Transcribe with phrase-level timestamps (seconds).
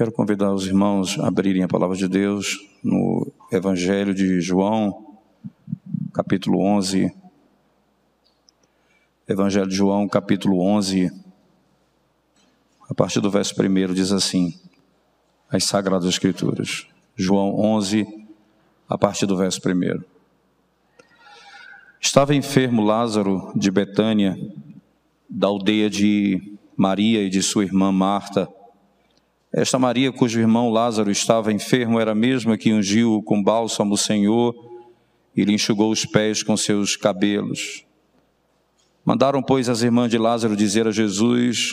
[0.00, 5.18] Quero convidar os irmãos a abrirem a palavra de Deus no Evangelho de João,
[6.14, 7.14] capítulo 11.
[9.28, 11.12] Evangelho de João, capítulo 11,
[12.88, 14.58] a partir do verso 1 diz assim:
[15.50, 16.86] As Sagradas Escrituras.
[17.14, 18.06] João 11,
[18.88, 20.02] a partir do verso 1.
[22.00, 24.34] Estava enfermo Lázaro de Betânia,
[25.28, 28.48] da aldeia de Maria e de sua irmã Marta.
[29.52, 33.98] Esta Maria, cujo irmão Lázaro estava enfermo, era a mesma que ungiu com bálsamo o
[33.98, 34.54] Senhor
[35.36, 37.84] e lhe enxugou os pés com seus cabelos.
[39.04, 41.72] Mandaram, pois, as irmãs de Lázaro dizer a Jesus: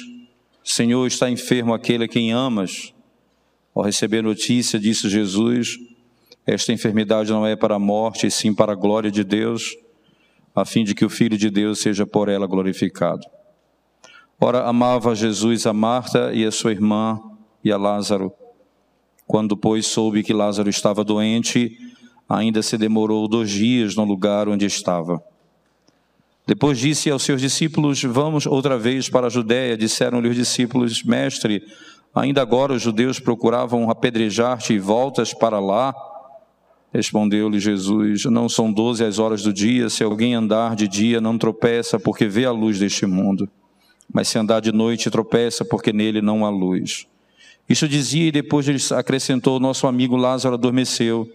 [0.63, 2.94] Senhor, está enfermo aquele a quem amas.
[3.76, 5.77] Ao receber notícia, disse Jesus:
[6.48, 9.77] Esta enfermidade não é para a morte, e sim para a glória de Deus,
[10.55, 13.21] a fim de que o Filho de Deus seja por ela glorificado.
[14.40, 17.37] Ora, amava Jesus a Marta e a sua irmã
[17.68, 18.32] e a Lázaro.
[19.26, 21.77] Quando, pois, soube que Lázaro estava doente,
[22.27, 25.21] ainda se demorou dois dias no lugar onde estava.
[26.45, 29.77] Depois disse aos seus discípulos: Vamos outra vez para a Judéia.
[29.77, 31.62] Disseram-lhe os discípulos: Mestre,
[32.15, 35.93] ainda agora os judeus procuravam apedrejar-te e voltas para lá?
[36.93, 39.90] Respondeu-lhe Jesus: Não são doze as horas do dia.
[39.90, 43.49] Se alguém andar de dia, não tropeça, porque vê a luz deste mundo.
[44.13, 47.05] Mas se andar de noite, tropeça, porque nele não há luz.
[47.70, 51.29] Isso dizia e depois ele acrescentou: Nosso amigo Lázaro adormeceu,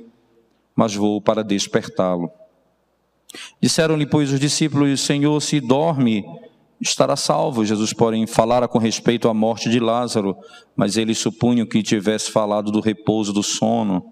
[0.75, 2.31] mas vou para despertá-lo.
[3.61, 6.25] Disseram-lhe, pois, os discípulos: Senhor, se dorme,
[6.81, 7.65] estará salvo.
[7.65, 10.37] Jesus, porém, falara com respeito à morte de Lázaro,
[10.75, 14.05] mas eles supunham que tivesse falado do repouso do sono.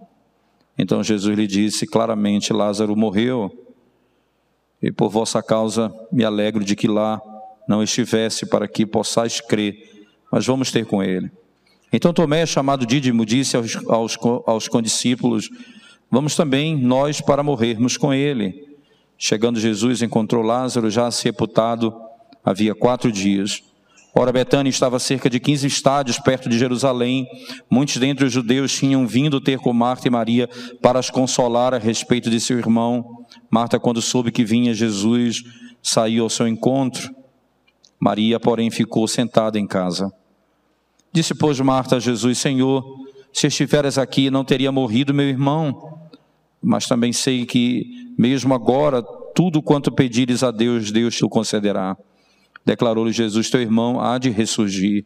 [0.78, 3.50] Então Jesus lhe disse claramente: Lázaro morreu,
[4.82, 7.20] e por vossa causa me alegro de que lá
[7.66, 11.30] não estivesse, para que possais crer, mas vamos ter com ele.
[11.92, 15.50] Então Tomé, chamado Dídimo, disse aos, aos, aos condiscípulos:
[16.10, 18.68] Vamos também nós para morrermos com ele.
[19.18, 21.94] Chegando Jesus, encontrou Lázaro já sepultado
[22.44, 23.62] havia quatro dias.
[24.14, 27.26] Ora, Betânia estava a cerca de 15 estádios perto de Jerusalém.
[27.70, 30.48] Muitos dentre os judeus tinham vindo ter com Marta e Maria
[30.82, 33.24] para as consolar a respeito de seu irmão.
[33.48, 35.44] Marta, quando soube que vinha Jesus,
[35.80, 37.14] saiu ao seu encontro.
[38.00, 40.12] Maria, porém, ficou sentada em casa.
[41.12, 42.84] Disse, pois, Marta a Jesus: Senhor,
[43.32, 45.98] se estiveres aqui, não teria morrido meu irmão.
[46.62, 49.02] Mas também sei que, mesmo agora,
[49.34, 51.96] tudo quanto pedires a Deus, Deus te concederá.
[52.64, 55.04] Declarou-lhe Jesus: Teu irmão há de ressurgir.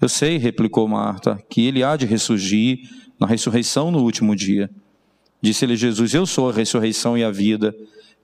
[0.00, 2.80] Eu sei, replicou Marta, que ele há de ressurgir
[3.18, 4.70] na ressurreição no último dia.
[5.42, 7.74] Disse-lhe Jesus: Eu sou a ressurreição e a vida.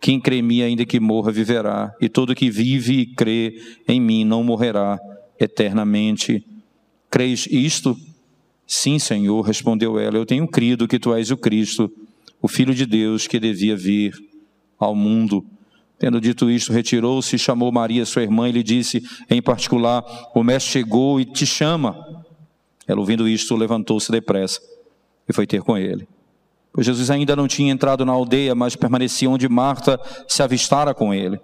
[0.01, 4.01] Quem crê em mim, ainda que morra, viverá, e todo que vive e crê em
[4.01, 4.99] mim não morrerá
[5.39, 6.45] eternamente.
[7.11, 7.97] Creis isto?
[8.67, 10.17] Sim, Senhor, respondeu ela.
[10.17, 11.91] Eu tenho crido que tu és o Cristo,
[12.43, 14.15] o Filho de Deus que devia vir
[14.79, 15.45] ao mundo.
[15.99, 20.43] Tendo dito isto, retirou-se e chamou Maria, sua irmã, e lhe disse, em particular: O
[20.43, 21.97] mestre chegou e te chama.
[22.87, 24.61] Ela, ouvindo isto, levantou-se depressa
[25.29, 26.07] e foi ter com ele.
[26.73, 31.15] Pois Jesus ainda não tinha entrado na aldeia, mas permanecia onde Marta se avistara com
[31.15, 31.41] ele.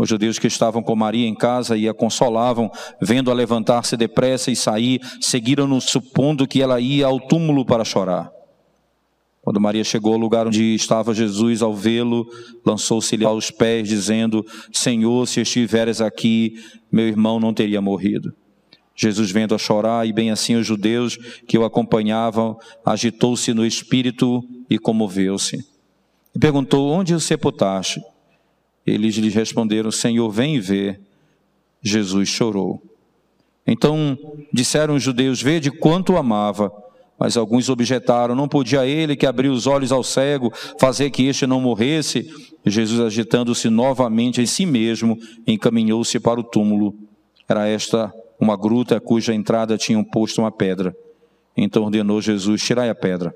[0.00, 2.72] Os judeus que estavam com Maria em casa e a consolavam,
[3.02, 8.32] vendo-a levantar-se depressa e sair, seguiram-no, supondo que ela ia ao túmulo para chorar.
[9.42, 12.26] Quando Maria chegou ao lugar onde estava Jesus, ao vê-lo,
[12.64, 16.54] lançou-se-lhe aos pés, dizendo: Senhor, se estiveres aqui,
[16.90, 18.32] meu irmão não teria morrido.
[18.96, 24.42] Jesus, vendo a chorar, e bem assim os judeus que o acompanhavam, agitou-se no espírito
[24.70, 25.62] e comoveu-se.
[26.34, 28.00] E perguntou: Onde o sepultaste?
[28.90, 30.98] Eles lhe responderam: Senhor, vem vê.
[31.82, 32.82] Jesus chorou.
[33.66, 34.18] Então
[34.52, 36.72] disseram os judeus: Vede quanto o amava.
[37.18, 41.46] Mas alguns objetaram: Não podia ele que abriu os olhos ao cego fazer que este
[41.46, 42.28] não morresse?
[42.64, 46.94] Jesus, agitando-se novamente em si mesmo, encaminhou-se para o túmulo.
[47.48, 50.96] Era esta uma gruta cuja entrada tinham posto uma pedra.
[51.56, 53.34] Então ordenou Jesus: Tirai a pedra.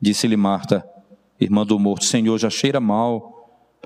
[0.00, 0.86] Disse-lhe Marta,
[1.40, 3.35] irmã do morto: Senhor, já cheira mal,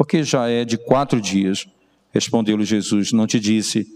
[0.01, 1.69] porque já é de quatro dias.
[2.11, 3.87] Respondeu-lhe Jesus: Não te disse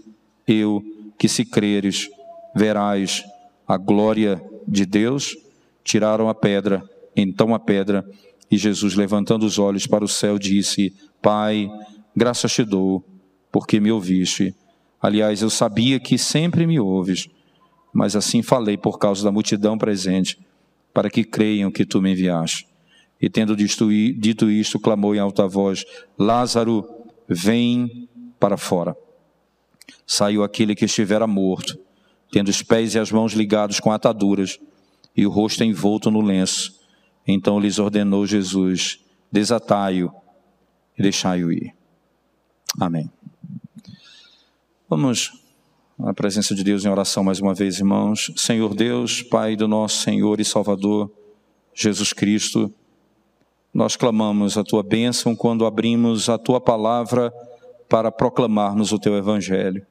[0.47, 0.83] eu
[1.17, 2.07] que se creres,
[2.55, 3.23] verás
[3.67, 5.35] a glória de Deus?
[5.83, 8.07] Tiraram a pedra, então a pedra,
[8.51, 10.93] e Jesus, levantando os olhos para o céu, disse:
[11.23, 11.67] Pai,
[12.15, 13.03] graças te dou,
[13.51, 14.53] porque me ouviste.
[15.01, 17.27] Aliás, eu sabia que sempre me ouves,
[17.91, 20.37] mas assim falei por causa da multidão presente,
[20.93, 22.74] para que creiam que tu me enviaste.
[23.25, 23.91] E tendo dito
[24.51, 25.83] isto, clamou em alta voz:
[26.15, 26.87] Lázaro,
[27.27, 28.07] vem
[28.39, 28.95] para fora.
[30.05, 31.75] Saiu aquele que estivera morto,
[32.31, 34.59] tendo os pés e as mãos ligados com ataduras
[35.17, 36.79] e o rosto envolto no lenço.
[37.25, 38.99] Então lhes ordenou Jesus:
[39.31, 40.13] desatai-o
[40.95, 41.73] e deixai-o ir.
[42.79, 43.09] Amém.
[44.87, 45.31] Vamos
[45.97, 48.31] à presença de Deus em oração mais uma vez, irmãos.
[48.35, 51.11] Senhor Deus, Pai do nosso Senhor e Salvador,
[51.73, 52.71] Jesus Cristo,
[53.75, 57.29] nós clamamos a tua bênção quando abrimos a tua palavra
[57.89, 59.85] para proclamarmos o teu evangelho.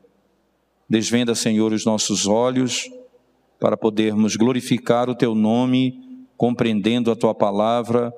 [0.88, 2.88] Desvenda, Senhor, os nossos olhos
[3.60, 8.10] para podermos glorificar o teu nome, compreendendo a tua palavra,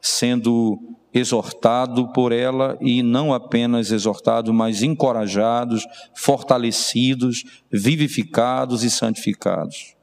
[0.00, 0.78] sendo
[1.12, 5.86] exortado por ela e não apenas exortado, mas encorajados,
[6.16, 9.94] fortalecidos, vivificados e santificados.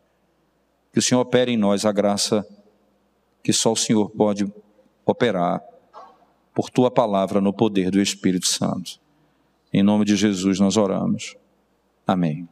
[0.93, 2.45] Que o Senhor opere em nós a graça
[3.43, 4.45] que só o Senhor pode
[5.07, 5.63] operar
[6.53, 8.99] por tua palavra no poder do Espírito Santo.
[9.71, 11.35] Em nome de Jesus nós oramos.
[12.05, 12.47] Amém.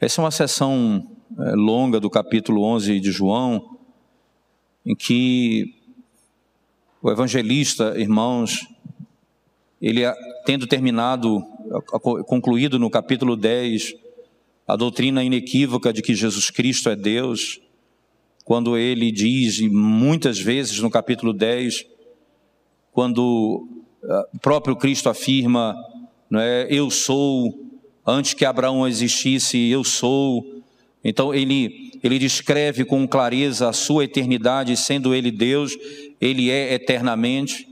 [0.00, 1.06] Essa é uma sessão
[1.38, 3.78] é, longa do capítulo 11 de João,
[4.86, 5.74] em que
[7.02, 8.66] o evangelista, irmãos,
[9.80, 10.02] ele
[10.44, 11.42] tendo terminado,
[12.26, 13.94] concluído no capítulo 10,
[14.66, 17.60] a doutrina inequívoca de que Jesus Cristo é Deus,
[18.48, 21.84] quando ele diz, muitas vezes no capítulo 10,
[22.90, 23.68] quando
[24.02, 25.76] ah, o próprio Cristo afirma,
[26.30, 27.52] não é, eu sou,
[28.06, 30.62] antes que Abraão existisse, eu sou.
[31.04, 35.76] Então ele, ele descreve com clareza a sua eternidade, sendo ele Deus,
[36.18, 37.68] ele é eternamente.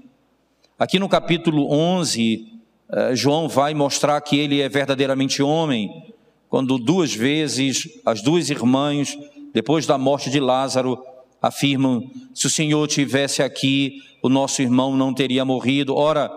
[0.79, 2.53] Aqui no capítulo 11,
[2.93, 6.13] eh, João vai mostrar que ele é verdadeiramente homem,
[6.51, 9.17] quando duas vezes as duas irmãs,
[9.57, 11.03] depois da morte de Lázaro,
[11.41, 15.95] afirmam: se o Senhor tivesse aqui, o nosso irmão não teria morrido.
[15.97, 16.31] Ora,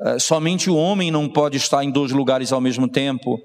[0.00, 3.38] eh, somente o homem não pode estar em dois lugares ao mesmo tempo.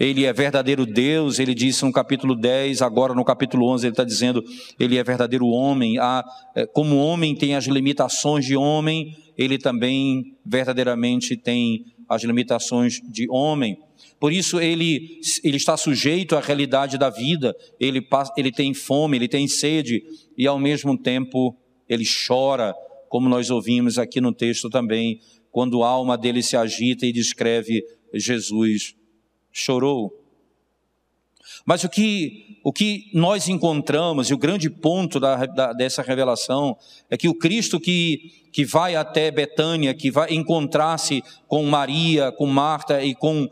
[0.00, 4.02] Ele é verdadeiro Deus, ele disse no capítulo 10, agora no capítulo 11 ele está
[4.02, 4.42] dizendo,
[4.80, 6.00] ele é verdadeiro homem.
[6.00, 6.24] Ah,
[6.72, 13.78] como homem tem as limitações de homem, ele também verdadeiramente tem as limitações de homem.
[14.18, 18.06] Por isso ele, ele está sujeito à realidade da vida, ele,
[18.36, 20.02] ele tem fome, ele tem sede,
[20.36, 21.56] e ao mesmo tempo
[21.88, 22.74] ele chora,
[23.08, 25.20] como nós ouvimos aqui no texto também,
[25.50, 28.94] quando a alma dele se agita e descreve Jesus
[29.52, 30.19] chorou.
[31.70, 36.76] Mas o que, o que nós encontramos, e o grande ponto da, da, dessa revelação,
[37.08, 42.46] é que o Cristo que, que vai até Betânia, que vai encontrar-se com Maria, com
[42.46, 43.48] Marta e com uh,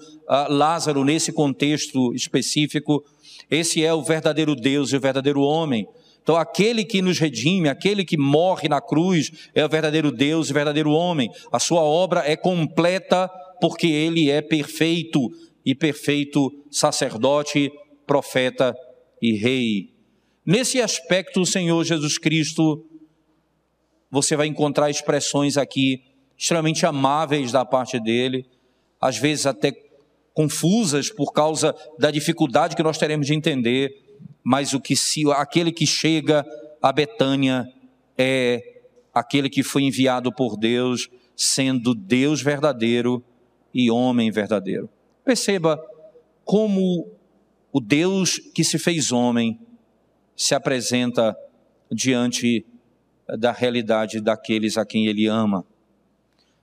[0.48, 3.04] Lázaro nesse contexto específico,
[3.48, 5.86] esse é o verdadeiro Deus e o verdadeiro homem.
[6.20, 10.50] Então, aquele que nos redime, aquele que morre na cruz, é o verdadeiro Deus e
[10.50, 11.30] o verdadeiro homem.
[11.52, 13.30] A sua obra é completa
[13.60, 15.20] porque ele é perfeito
[15.64, 17.70] e perfeito sacerdote,
[18.08, 18.74] profeta
[19.20, 19.92] e rei.
[20.44, 22.84] Nesse aspecto, o Senhor Jesus Cristo,
[24.10, 26.02] você vai encontrar expressões aqui
[26.36, 28.46] extremamente amáveis da parte dele,
[28.98, 29.72] às vezes até
[30.32, 33.90] confusas por causa da dificuldade que nós teremos de entender,
[34.42, 36.46] mas o que se aquele que chega
[36.80, 37.66] a Betânia
[38.16, 38.80] é
[39.12, 43.22] aquele que foi enviado por Deus, sendo Deus verdadeiro
[43.74, 44.88] e homem verdadeiro.
[45.24, 45.78] Perceba
[46.44, 47.17] como
[47.72, 49.58] o Deus que se fez homem
[50.36, 51.36] se apresenta
[51.90, 52.64] diante
[53.38, 55.64] da realidade daqueles a quem ele ama.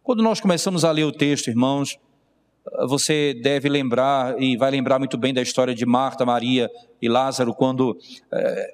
[0.02, 1.98] Quando nós começamos a ler o texto, irmãos,
[2.88, 6.70] você deve lembrar, e vai lembrar muito bem da história de Marta, Maria
[7.02, 7.98] e Lázaro, quando
[8.32, 8.72] eh,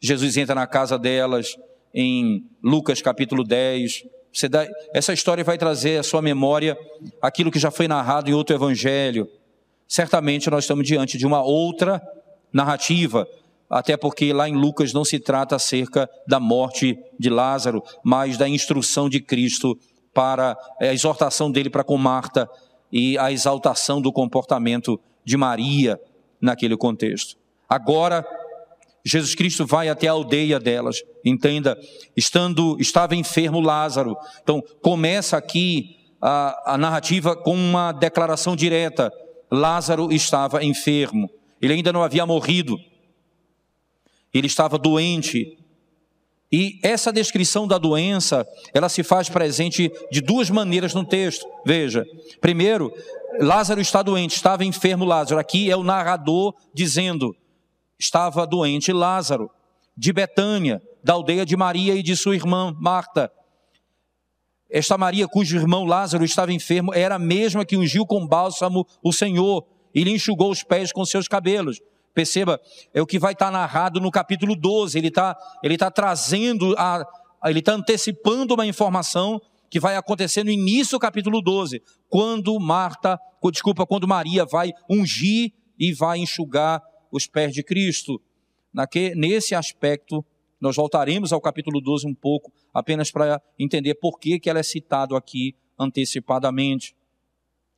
[0.00, 1.56] Jesus entra na casa delas,
[1.92, 4.04] em Lucas capítulo 10.
[4.50, 6.76] Dá, essa história vai trazer à sua memória
[7.22, 9.28] aquilo que já foi narrado em outro evangelho.
[9.86, 12.02] Certamente nós estamos diante de uma outra
[12.52, 13.26] narrativa,
[13.68, 18.48] até porque lá em Lucas não se trata acerca da morte de Lázaro, mas da
[18.48, 19.78] instrução de Cristo
[20.12, 22.48] para a exortação dele para com Marta
[22.92, 26.00] e a exaltação do comportamento de Maria
[26.40, 27.36] naquele contexto.
[27.68, 28.24] Agora,
[29.04, 31.76] Jesus Cristo vai até a aldeia delas, entenda,
[32.16, 34.16] estando, estava enfermo Lázaro.
[34.42, 39.12] Então, começa aqui a, a narrativa com uma declaração direta:
[39.54, 41.30] Lázaro estava enfermo,
[41.62, 42.76] ele ainda não havia morrido,
[44.32, 45.56] ele estava doente.
[46.50, 51.46] E essa descrição da doença, ela se faz presente de duas maneiras no texto.
[51.64, 52.04] Veja,
[52.40, 52.92] primeiro,
[53.40, 55.40] Lázaro está doente, estava enfermo Lázaro.
[55.40, 57.34] Aqui é o narrador dizendo:
[57.98, 59.50] estava doente Lázaro,
[59.96, 63.30] de Betânia, da aldeia de Maria e de sua irmã Marta.
[64.74, 69.12] Esta Maria, cujo irmão Lázaro estava enfermo, era a mesma que ungiu com bálsamo o
[69.12, 69.64] Senhor
[69.94, 71.80] e lhe enxugou os pés com seus cabelos.
[72.12, 72.60] Perceba,
[72.92, 74.98] é o que vai estar narrado no capítulo 12.
[74.98, 77.06] Ele está ele tá trazendo, a,
[77.44, 79.40] ele está antecipando uma informação
[79.70, 83.16] que vai acontecer no início do capítulo 12, quando Marta,
[83.52, 88.20] desculpa, quando Maria vai ungir e vai enxugar os pés de Cristo.
[88.72, 90.24] Naque, nesse aspecto,
[90.64, 94.62] nós voltaremos ao capítulo 12 um pouco, apenas para entender por que, que ela é
[94.62, 96.96] citado aqui antecipadamente.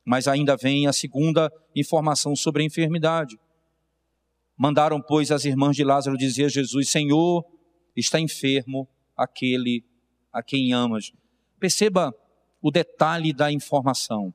[0.05, 3.37] Mas ainda vem a segunda informação sobre a enfermidade.
[4.55, 7.45] Mandaram, pois, as irmãs de Lázaro dizer a Jesus: Senhor,
[7.93, 9.83] está enfermo aquele
[10.31, 11.11] a quem amas.
[11.59, 12.15] Perceba
[12.61, 14.33] o detalhe da informação.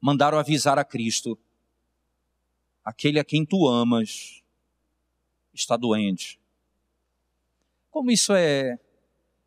[0.00, 1.38] Mandaram avisar a Cristo:
[2.84, 4.42] aquele a quem tu amas
[5.54, 6.40] está doente.
[7.96, 8.78] Como isso é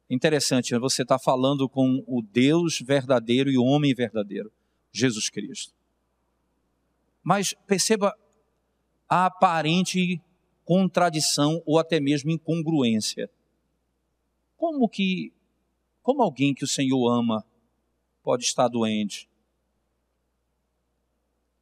[0.09, 0.79] interessante, né?
[0.79, 4.51] você está falando com o Deus verdadeiro e o homem verdadeiro,
[4.91, 5.71] Jesus Cristo.
[7.21, 8.11] Mas perceba
[9.07, 10.19] a aparente
[10.65, 13.29] contradição ou até mesmo incongruência.
[14.57, 15.31] Como que,
[16.01, 17.45] como alguém que o Senhor ama
[18.23, 19.29] pode estar doente?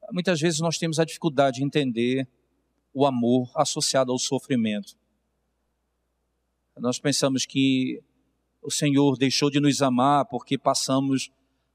[0.09, 2.25] Muitas vezes nós temos a dificuldade de entender
[2.93, 4.97] o amor associado ao sofrimento.
[6.79, 8.01] Nós pensamos que
[8.61, 11.31] o Senhor deixou de nos amar porque passamos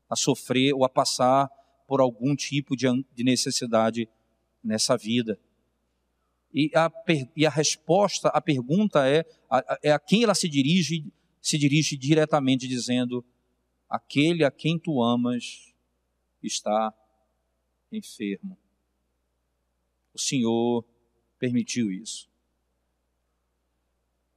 [0.08, 1.48] a sofrer ou a passar
[1.86, 4.08] por algum tipo de necessidade
[4.62, 5.38] nessa vida.
[6.54, 6.90] E a,
[7.34, 9.24] e a resposta, a pergunta é
[9.82, 13.24] é a quem ela se dirige, se dirige diretamente dizendo:
[13.88, 15.74] aquele a quem tu amas
[16.42, 16.94] está
[17.90, 18.56] enfermo.
[20.14, 20.84] O Senhor
[21.38, 22.31] permitiu isso.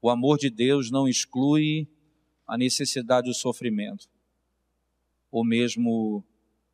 [0.06, 1.88] O amor de Deus não exclui
[2.46, 4.08] a necessidade do sofrimento,
[5.32, 6.24] ou mesmo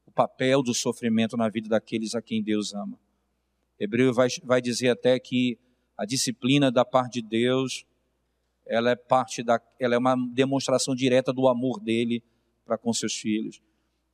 [0.05, 2.99] o papel do sofrimento na vida daqueles a quem Deus ama.
[3.79, 5.57] Hebreu vai, vai dizer até que
[5.97, 7.85] a disciplina da parte de Deus,
[8.67, 12.21] ela é parte da, ela é uma demonstração direta do amor dele
[12.65, 13.61] para com seus filhos.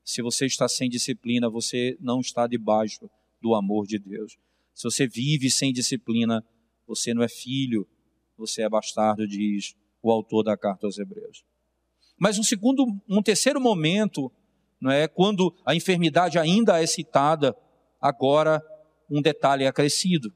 [0.04, 3.10] Se você está sem disciplina, você não está debaixo
[3.42, 4.38] do amor de Deus.
[4.76, 6.46] Se você vive sem disciplina,
[6.86, 7.88] você não é filho,
[8.38, 11.44] você é bastardo, diz o autor da carta aos Hebreus.
[12.18, 14.32] Mas um segundo, um terceiro momento,
[14.80, 17.56] não é quando a enfermidade ainda é citada,
[18.02, 18.62] agora
[19.10, 20.34] um detalhe é acrescido.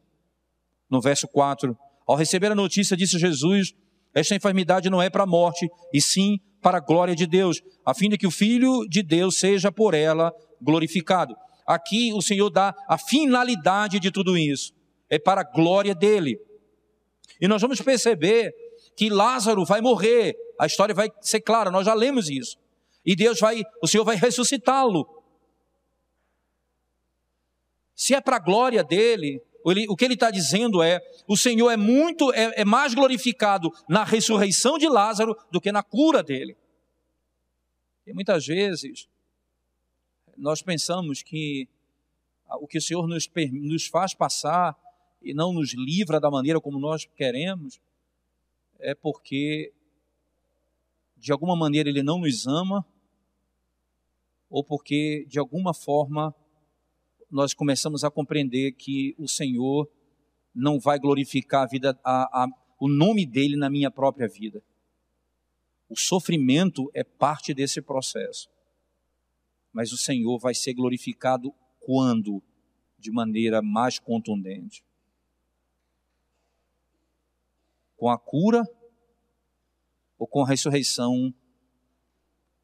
[0.90, 1.78] No verso 4,
[2.08, 3.74] ao receber a notícia, disse Jesus:
[4.14, 7.94] Esta enfermidade não é para a morte, e sim para a glória de Deus, a
[7.94, 11.36] fim de que o Filho de Deus seja por ela glorificado.
[11.66, 14.74] Aqui o Senhor dá a finalidade de tudo isso,
[15.10, 16.40] é para a glória dele.
[17.42, 18.54] E nós vamos perceber
[18.96, 22.56] que Lázaro vai morrer, a história vai ser clara, nós já lemos isso.
[23.04, 25.24] E Deus vai, o Senhor vai ressuscitá-lo.
[27.96, 31.78] Se é para a glória dele, o que ele está dizendo é: o Senhor é
[31.78, 36.56] muito, é, é mais glorificado na ressurreição de Lázaro do que na cura dele.
[38.06, 39.08] E muitas vezes
[40.38, 41.68] nós pensamos que
[42.60, 44.76] o que o Senhor nos, nos faz passar
[45.22, 47.80] e não nos livra da maneira como nós queremos,
[48.80, 49.74] é porque
[51.16, 52.86] de alguma maneira Ele não nos ama,
[54.50, 56.36] ou porque de alguma forma
[57.30, 59.90] nós começamos a compreender que o Senhor
[60.54, 62.48] não vai glorificar a vida, a, a,
[62.80, 64.62] o nome dele na minha própria vida.
[65.88, 68.50] O sofrimento é parte desse processo.
[69.72, 72.42] Mas o Senhor vai ser glorificado quando?
[73.00, 74.84] De maneira mais contundente.
[78.02, 78.64] Com a cura
[80.18, 81.32] ou com a ressurreição,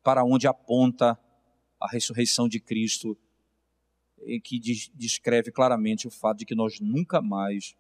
[0.02, 1.16] para onde aponta
[1.80, 3.16] a ressurreição de Cristo
[4.24, 4.58] em que
[4.96, 7.78] descreve claramente o fato de que nós nunca mais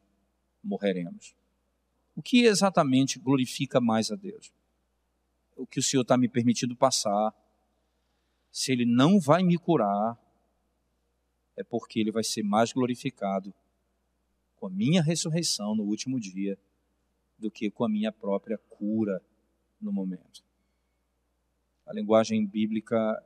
[0.63, 1.33] morreremos.
[2.15, 4.53] O que exatamente glorifica mais a Deus?
[5.55, 7.33] O que o Senhor está me permitindo passar,
[8.51, 10.15] se Ele não vai me curar,
[11.55, 13.51] é porque Ele vai ser mais glorificado
[14.57, 16.55] com a minha ressurreição no último dia
[17.37, 19.21] do que com a minha própria cura
[19.81, 20.43] no momento.
[21.85, 23.23] A linguagem bíblica,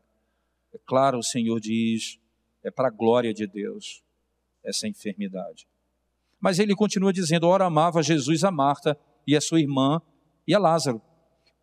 [0.74, 2.20] é claro, o Senhor diz:
[2.64, 4.04] é para a glória de Deus
[4.64, 5.68] essa enfermidade.
[6.40, 10.02] Mas ele continua dizendo: ora amava Jesus a Marta e a sua irmã
[10.48, 11.02] e a Lázaro.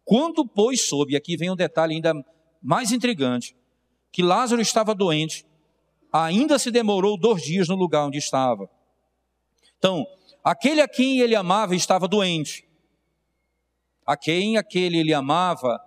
[0.05, 2.15] Quando, pois, soube, aqui vem um detalhe ainda
[2.63, 3.55] mais intrigante,
[4.11, 5.47] que Lázaro estava doente,
[6.13, 8.71] ainda se demorou dois dias no lugar onde estava.
[9.77, 10.07] Então,
[10.51, 12.67] aquele a quem ele amava estava doente.
[14.07, 15.79] A quem aquele ele amava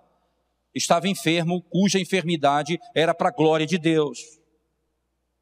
[0.74, 4.40] estava enfermo, cuja enfermidade era para a glória de Deus.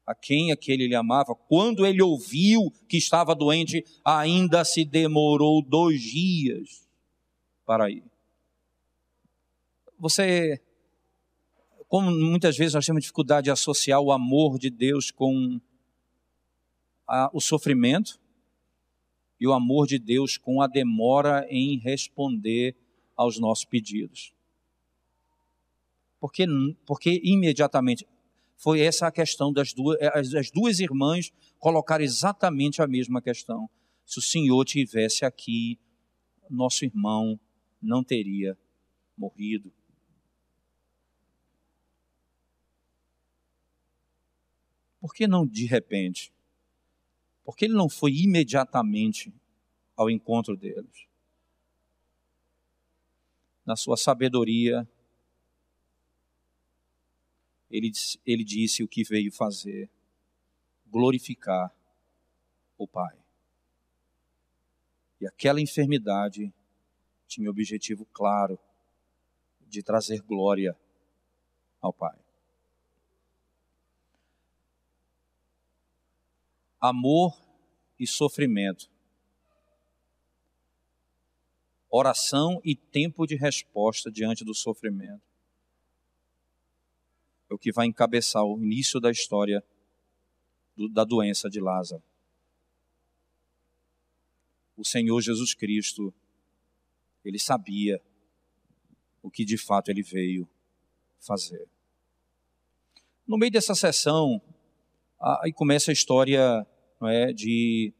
[0.03, 6.01] a quem aquele ele amava, quando ele ouviu que estava doente, ainda se demorou dois
[6.01, 6.89] dias
[7.65, 8.03] para ir.
[9.97, 10.59] Você,
[11.87, 15.61] como muitas vezes nós temos dificuldade de associar o amor de Deus com
[17.07, 18.19] a, o sofrimento
[19.41, 22.75] e o amor de Deus com a demora em responder
[23.17, 24.35] aos nossos pedidos.
[26.19, 26.45] Porque,
[26.85, 28.07] porque imediatamente
[28.55, 33.67] foi essa a questão das duas, as, as duas irmãs colocaram exatamente a mesma questão.
[34.05, 35.79] Se o Senhor tivesse aqui,
[36.47, 37.39] nosso irmão
[37.81, 38.55] não teria
[39.17, 39.73] morrido.
[44.99, 46.31] Por que não de repente?
[47.43, 49.33] Porque ele não foi imediatamente
[49.95, 51.07] ao encontro deles.
[53.65, 54.87] Na sua sabedoria,
[57.69, 57.91] ele,
[58.25, 59.89] ele disse o que veio fazer:
[60.87, 61.73] glorificar
[62.77, 63.17] o Pai.
[65.19, 66.51] E aquela enfermidade
[67.27, 68.59] tinha o objetivo claro
[69.61, 70.77] de trazer glória
[71.79, 72.17] ao Pai.
[76.81, 77.39] Amor
[77.99, 78.89] e sofrimento.
[81.87, 85.21] Oração e tempo de resposta diante do sofrimento
[87.51, 89.63] é o que vai encabeçar o início da história
[90.75, 92.01] do, da doença de Lázaro.
[94.75, 96.13] O Senhor Jesus Cristo,
[97.23, 98.01] ele sabia
[99.21, 100.49] o que de fato ele veio
[101.19, 101.67] fazer.
[103.27, 104.41] No meio dessa sessão,
[105.21, 106.65] aí começa a história
[107.03, 107.93] é, de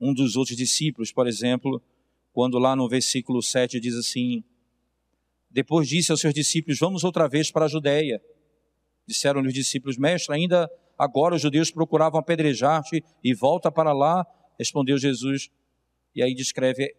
[0.00, 1.82] um dos outros discípulos, por exemplo,
[2.32, 4.42] quando lá no versículo 7 diz assim:
[5.50, 8.20] Depois disse aos seus discípulos: Vamos outra vez para a Judéia.
[9.06, 14.26] Disseram-lhe os discípulos, mestre, ainda agora os judeus procuravam apedrejar-te e volta para lá.
[14.58, 15.50] Respondeu Jesus,
[16.14, 16.94] e aí descreve: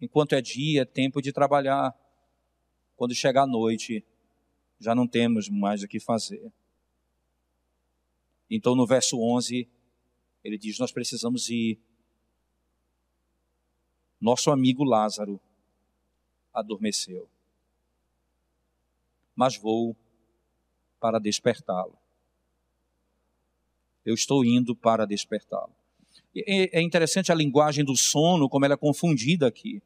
[0.00, 1.94] enquanto é dia, é tempo de trabalhar.
[2.96, 4.04] Quando chegar a noite,
[4.80, 6.52] já não temos mais o que fazer.
[8.54, 9.66] Então, no verso 11,
[10.44, 11.80] ele diz: Nós precisamos ir.
[14.20, 15.40] Nosso amigo Lázaro
[16.52, 17.28] adormeceu,
[19.34, 19.96] mas vou
[21.00, 21.98] para despertá-lo.
[24.04, 25.74] Eu estou indo para despertá-lo.
[26.36, 29.82] É interessante a linguagem do sono, como ela é confundida aqui,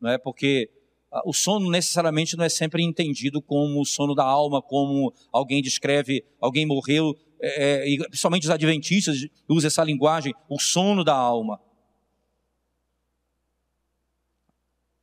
[0.00, 0.18] não é?
[0.18, 0.68] Porque
[1.12, 5.60] ah, o sono necessariamente não é sempre entendido como o sono da alma, como alguém
[5.60, 11.14] descreve, alguém morreu, é, é e principalmente os adventistas usam essa linguagem, o sono da
[11.14, 11.60] alma.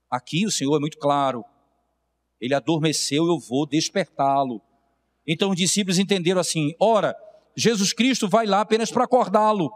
[0.09, 1.43] Aqui o Senhor é muito claro,
[2.41, 4.61] ele adormeceu, eu vou despertá-lo.
[5.27, 7.15] Então os discípulos entenderam assim: ora,
[7.55, 9.71] Jesus Cristo vai lá apenas para acordá-lo.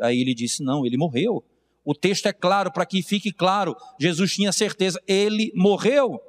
[0.00, 1.42] Aí ele disse: não, ele morreu.
[1.84, 6.20] O texto é claro, para que fique claro, Jesus tinha certeza, ele morreu.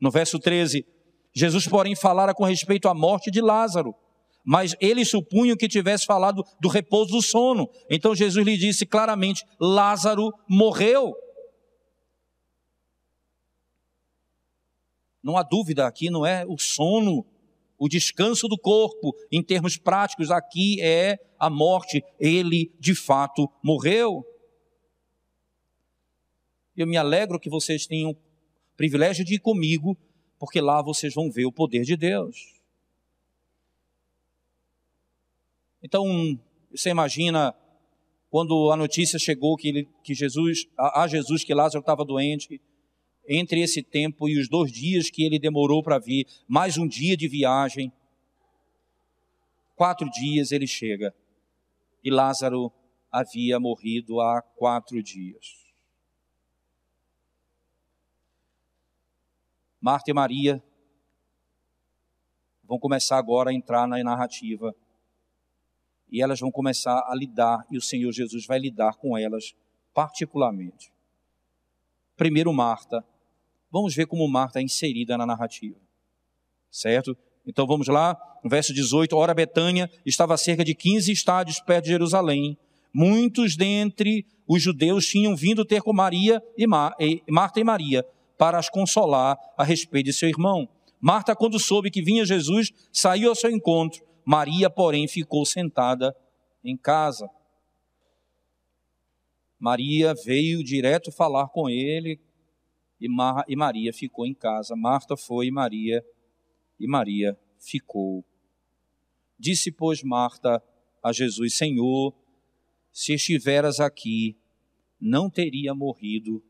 [0.00, 0.86] No verso 13,
[1.34, 3.94] Jesus, porém, falara com respeito à morte de Lázaro,
[4.44, 7.68] mas eles supunham que tivesse falado do repouso do sono.
[7.90, 11.14] Então Jesus lhe disse claramente: Lázaro morreu.
[15.22, 17.26] Não há dúvida aqui, não é o sono
[17.80, 22.04] o descanso do corpo, em termos práticos, aqui é a morte.
[22.20, 24.22] Ele, de fato, morreu.
[26.76, 28.16] Eu me alegro que vocês tenham o
[28.76, 29.96] privilégio de ir comigo,
[30.38, 32.59] porque lá vocês vão ver o poder de Deus.
[35.82, 36.38] Então,
[36.70, 37.54] você imagina
[38.30, 42.60] quando a notícia chegou que, ele, que Jesus, a, a Jesus que Lázaro estava doente,
[43.28, 47.16] entre esse tempo e os dois dias que ele demorou para vir, mais um dia
[47.16, 47.92] de viagem,
[49.74, 51.14] quatro dias ele chega.
[52.02, 52.72] E Lázaro
[53.10, 55.60] havia morrido há quatro dias.
[59.80, 60.62] Marta e Maria
[62.62, 64.74] vão começar agora a entrar na narrativa.
[66.10, 69.54] E elas vão começar a lidar, e o Senhor Jesus vai lidar com elas
[69.94, 70.92] particularmente.
[72.16, 73.04] Primeiro, Marta,
[73.70, 75.76] Vamos ver como Marta é inserida na narrativa.
[76.70, 77.16] Certo?
[77.46, 79.16] Então vamos lá, no verso 18.
[79.16, 82.58] Ora, Betânia estava a cerca de 15 estádios perto de Jerusalém.
[82.92, 86.94] Muitos dentre os judeus tinham vindo ter com Maria e, Mar,
[87.28, 88.04] Marta e Maria
[88.36, 90.68] para as consolar a respeito de seu irmão.
[91.00, 94.04] Marta, quando soube que vinha Jesus, saiu ao seu encontro.
[94.24, 96.16] Maria, porém, ficou sentada
[96.64, 97.28] em casa.
[99.58, 102.20] Maria veio direto falar com ele,
[103.00, 104.76] e, Mar, e Maria ficou em casa.
[104.76, 106.04] Marta foi e Maria,
[106.78, 108.24] e Maria ficou.
[109.38, 110.62] Disse, pois, Marta
[111.02, 112.14] a Jesus: Senhor,
[112.92, 114.36] se estiveras aqui,
[115.00, 116.42] não teria morrido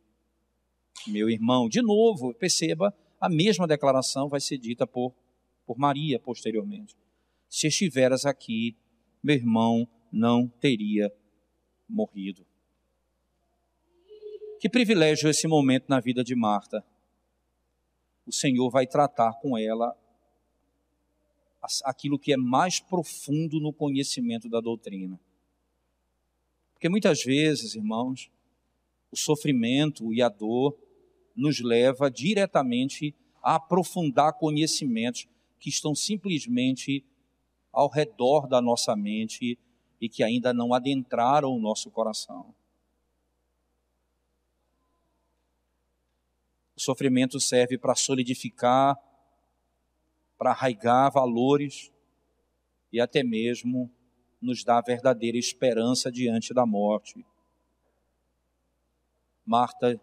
[1.07, 1.69] meu irmão.
[1.69, 5.15] De novo, perceba, a mesma declaração vai ser dita por,
[5.67, 6.97] por Maria posteriormente.
[7.51, 8.77] Se estiveras aqui,
[9.21, 11.13] meu irmão não teria
[11.89, 12.47] morrido.
[14.61, 16.85] Que privilégio esse momento na vida de Marta.
[18.25, 19.97] O Senhor vai tratar com ela
[21.85, 25.21] aquilo que é mais profundo no conhecimento da doutrina.
[26.73, 28.31] Porque muitas vezes, irmãos,
[29.11, 30.79] o sofrimento e a dor
[31.35, 35.27] nos leva diretamente a aprofundar conhecimentos
[35.59, 37.05] que estão simplesmente
[37.73, 39.59] ao redor da nossa mente
[40.01, 42.55] e que ainda não adentraram o nosso coração.
[46.77, 48.97] O sofrimento serve para solidificar,
[50.39, 51.93] para arraigar valores
[52.91, 53.91] e até mesmo
[54.41, 57.25] nos dar verdadeira esperança diante da morte.
[59.45, 60.01] Marta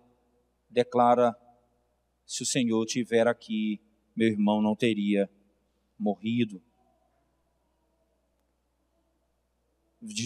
[0.69, 1.35] declara:
[2.25, 3.81] se o Senhor estiver aqui,
[4.15, 5.29] meu irmão não teria
[5.97, 6.61] morrido.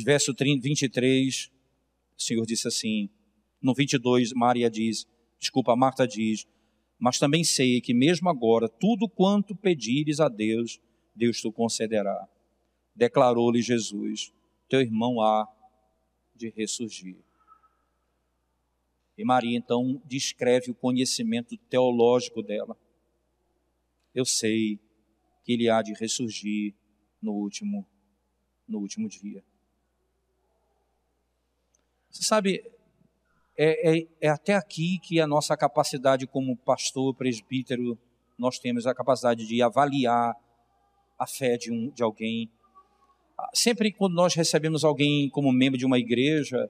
[0.04, 1.52] Verso 23,
[2.18, 3.10] o Senhor disse assim,
[3.62, 5.08] no 22, Maria diz,
[5.40, 6.46] desculpa, Marta diz,
[7.00, 10.80] mas também sei que mesmo agora, tudo quanto pedires a Deus,
[11.16, 12.28] Deus te concederá.
[12.96, 14.32] Declarou-lhe Jesus,
[14.70, 15.48] teu irmão há
[16.36, 17.18] de ressurgir.
[19.18, 22.78] E Maria então descreve o conhecimento teológico dela.
[24.14, 24.80] Eu sei
[25.44, 26.74] que ele há de ressurgir
[27.22, 27.88] no último
[28.68, 29.44] no último dia.
[32.12, 32.62] Você sabe,
[33.58, 37.98] é, é, é, até aqui que a nossa capacidade como pastor, presbítero,
[38.38, 40.36] nós temos a capacidade de avaliar
[41.18, 42.52] a fé de, um, de alguém.
[43.54, 46.70] Sempre quando nós recebemos alguém como membro de uma igreja,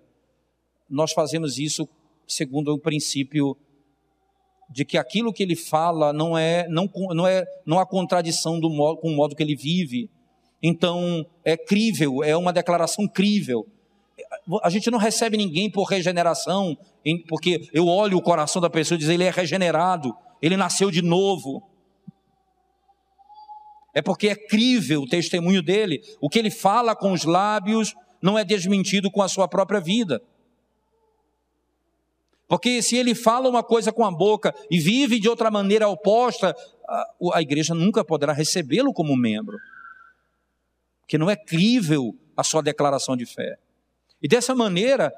[0.87, 1.89] nós fazemos isso
[2.27, 3.57] segundo o princípio
[4.69, 8.69] de que aquilo que ele fala não é não, não é não há contradição do
[8.69, 10.09] modo, com o modo que ele vive.
[10.61, 13.67] Então é crível, é uma declaração crível.
[14.63, 16.77] A gente não recebe ninguém por regeneração,
[17.27, 21.01] porque eu olho o coração da pessoa e diz ele é regenerado, ele nasceu de
[21.01, 21.63] novo.
[23.93, 26.01] É porque é crível o testemunho dele.
[26.19, 30.21] O que ele fala com os lábios não é desmentido com a sua própria vida.
[32.47, 36.53] Porque se ele fala uma coisa com a boca e vive de outra maneira oposta,
[37.33, 39.57] a, igreja nunca poderá recebê-lo como membro.
[41.01, 43.57] Porque não é crível a sua declaração de fé.
[44.21, 45.11] E dessa maneira,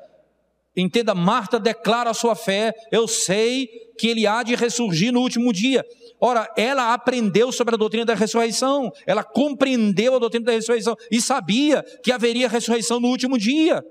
[0.76, 5.52] entenda, Marta declara a sua fé, eu sei que ele há de ressurgir no último
[5.52, 5.86] dia.
[6.20, 11.22] Ora, ela aprendeu sobre a doutrina da ressurreição, ela compreendeu a doutrina da ressurreição e
[11.22, 13.84] sabia que haveria ressurreição no último dia.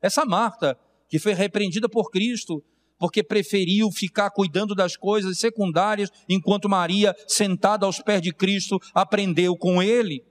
[0.00, 2.62] Essa Marta que foi repreendida por Cristo,
[2.98, 9.56] porque preferiu ficar cuidando das coisas secundárias, enquanto Maria, sentada aos pés de Cristo, aprendeu
[9.56, 10.22] com ele.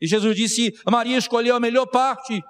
[0.00, 2.42] E Jesus disse: Maria escolheu a melhor parte.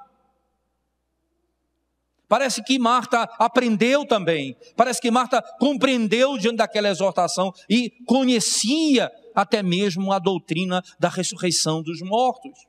[2.28, 4.54] Parece que Marta aprendeu também.
[4.76, 11.82] Parece que Marta compreendeu diante daquela exortação e conhecia até mesmo a doutrina da ressurreição
[11.82, 12.66] dos mortos.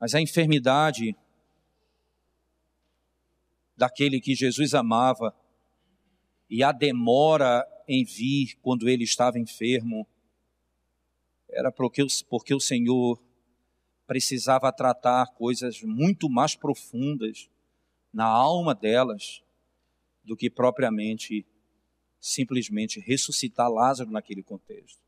[0.00, 1.14] Mas a enfermidade
[3.76, 5.32] daquele que Jesus amava
[6.50, 10.06] e a demora em vir quando ele estava enfermo
[11.50, 13.18] era porque, porque o Senhor
[14.08, 17.50] precisava tratar coisas muito mais profundas
[18.10, 19.44] na alma delas
[20.24, 21.46] do que propriamente
[22.18, 24.98] simplesmente ressuscitar Lázaro naquele contexto.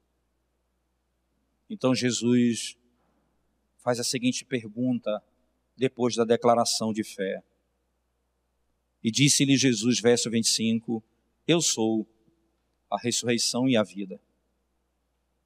[1.71, 2.77] Então Jesus
[3.79, 5.25] faz a seguinte pergunta
[5.75, 7.43] depois da declaração de fé.
[9.03, 11.03] E disse-lhe Jesus, verso 25:
[11.49, 12.07] Eu sou
[12.91, 14.21] a ressurreição e a vida.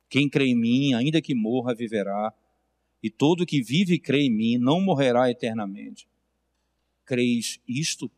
[0.09, 2.35] Quem crê em mim, ainda que morra, viverá,
[3.05, 6.09] e todo que vive e crê em mim não morrerá eternamente.
[7.05, 8.11] Creis isto?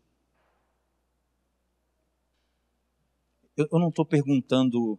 [3.57, 4.97] Eu, eu não estou perguntando,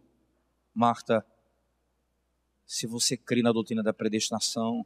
[0.74, 1.24] Marta,
[2.66, 4.84] se você crê na doutrina da predestinação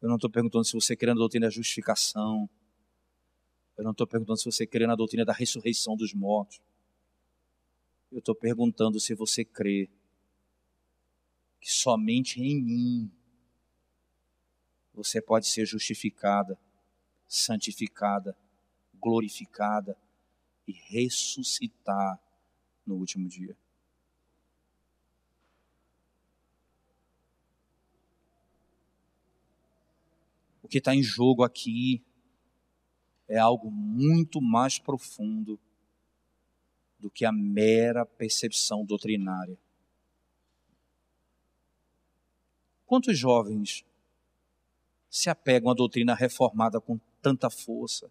[0.00, 2.50] eu não estou perguntando se você crê na doutrina da justificação.
[3.76, 6.60] Eu não estou perguntando se você crê na doutrina da ressurreição dos mortos.
[8.10, 9.88] Eu estou perguntando se você crê
[11.60, 13.12] que somente em mim
[14.94, 16.58] você pode ser justificada,
[17.26, 18.36] santificada,
[18.94, 19.96] glorificada
[20.66, 22.20] e ressuscitar
[22.86, 23.56] no último dia.
[30.62, 32.04] O que está em jogo aqui
[33.28, 35.58] é algo muito mais profundo
[36.98, 39.58] do que a mera percepção doutrinária.
[42.86, 43.84] Quantos jovens
[45.12, 48.10] se apegam à doutrina reformada com tanta força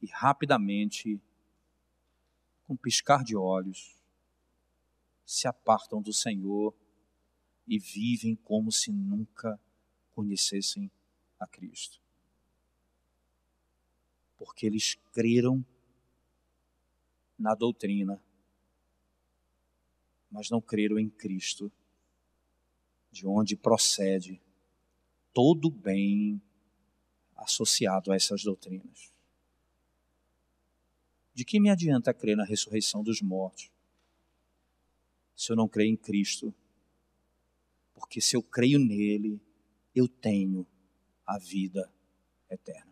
[0.00, 1.20] e rapidamente,
[2.64, 3.96] com piscar de olhos,
[5.26, 6.72] se apartam do Senhor
[7.66, 9.58] e vivem como se nunca
[10.14, 10.88] conhecessem
[11.40, 12.00] a Cristo.
[14.38, 15.64] Porque eles creram
[17.36, 18.22] na doutrina,
[20.30, 21.70] mas não creram em Cristo,
[23.10, 24.40] de onde procede
[25.32, 26.40] todo o bem
[27.36, 29.12] associado a essas doutrinas.
[31.34, 33.70] De que me adianta crer na ressurreição dos mortos
[35.34, 36.54] se eu não creio em Cristo?
[37.94, 39.40] Porque se eu creio nele,
[39.94, 40.66] eu tenho
[41.26, 41.90] a vida
[42.50, 42.90] eterna.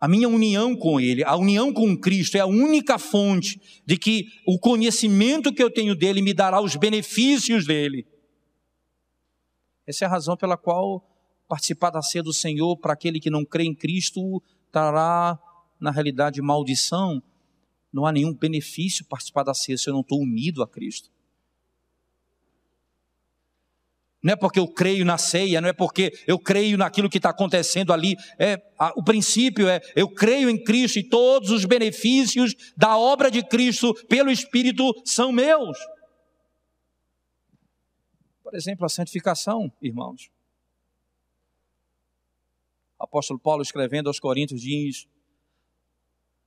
[0.00, 4.26] A minha união com Ele, a união com Cristo é a única fonte de que
[4.46, 8.06] o conhecimento que eu tenho dele me dará os benefícios dele.
[9.86, 11.13] Essa é a razão pela qual
[11.48, 15.38] participar da ceia do Senhor para aquele que não crê em Cristo trará,
[15.78, 17.22] na realidade, maldição.
[17.92, 21.10] Não há nenhum benefício participar da ceia se eu não estou unido a Cristo.
[24.24, 27.28] Não é porque eu creio na ceia, não é porque eu creio naquilo que está
[27.28, 28.16] acontecendo ali.
[28.38, 33.30] É, a, o princípio é eu creio em Cristo e todos os benefícios da obra
[33.30, 35.76] de Cristo pelo Espírito são meus.
[38.42, 40.33] Por exemplo, a santificação, irmãos.
[43.04, 45.06] Apóstolo Paulo, escrevendo aos Coríntios, diz: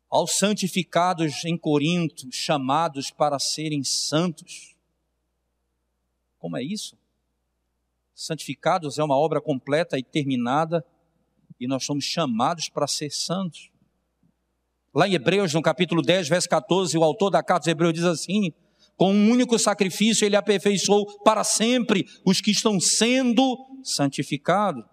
[0.10, 4.76] Aos santificados em Corinto, chamados para serem santos.
[6.38, 6.98] Como é isso?
[8.13, 10.86] Santificados é uma obra completa e terminada,
[11.60, 13.70] e nós somos chamados para ser santos.
[14.93, 18.04] Lá em Hebreus, no capítulo 10, verso 14, o autor da carta de Hebreus diz
[18.04, 18.52] assim:
[18.96, 24.84] Com um único sacrifício ele aperfeiçoou para sempre os que estão sendo santificados.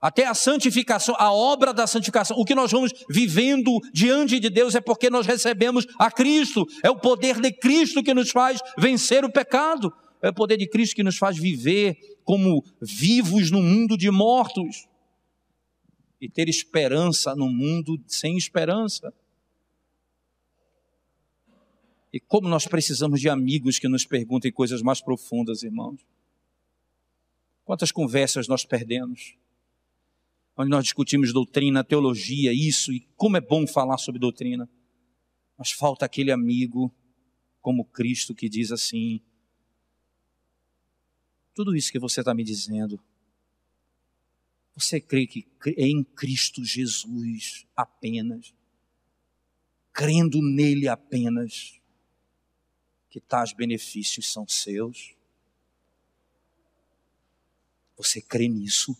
[0.00, 4.74] Até a santificação, a obra da santificação, o que nós vamos vivendo diante de Deus
[4.74, 6.66] é porque nós recebemos a Cristo.
[6.82, 9.92] É o poder de Cristo que nos faz vencer o pecado.
[10.22, 14.88] É o poder de Cristo que nos faz viver como vivos no mundo de mortos
[16.18, 19.12] e ter esperança no mundo sem esperança.
[22.12, 26.00] E como nós precisamos de amigos que nos perguntem coisas mais profundas, irmãos.
[27.64, 29.39] Quantas conversas nós perdemos?
[30.60, 34.68] Onde nós discutimos doutrina, teologia, isso, e como é bom falar sobre doutrina.
[35.56, 36.94] Mas falta aquele amigo
[37.60, 39.20] como Cristo que diz assim:
[41.54, 43.00] tudo isso que você está me dizendo,
[44.74, 45.46] você crê que
[45.76, 48.54] é em Cristo Jesus apenas,
[49.92, 51.80] crendo nele apenas,
[53.08, 55.14] que tais benefícios são seus?
[57.96, 58.96] Você crê nisso?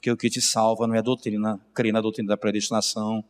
[0.00, 3.22] Porque o que te salva não é a doutrina, crer na doutrina da predestinação,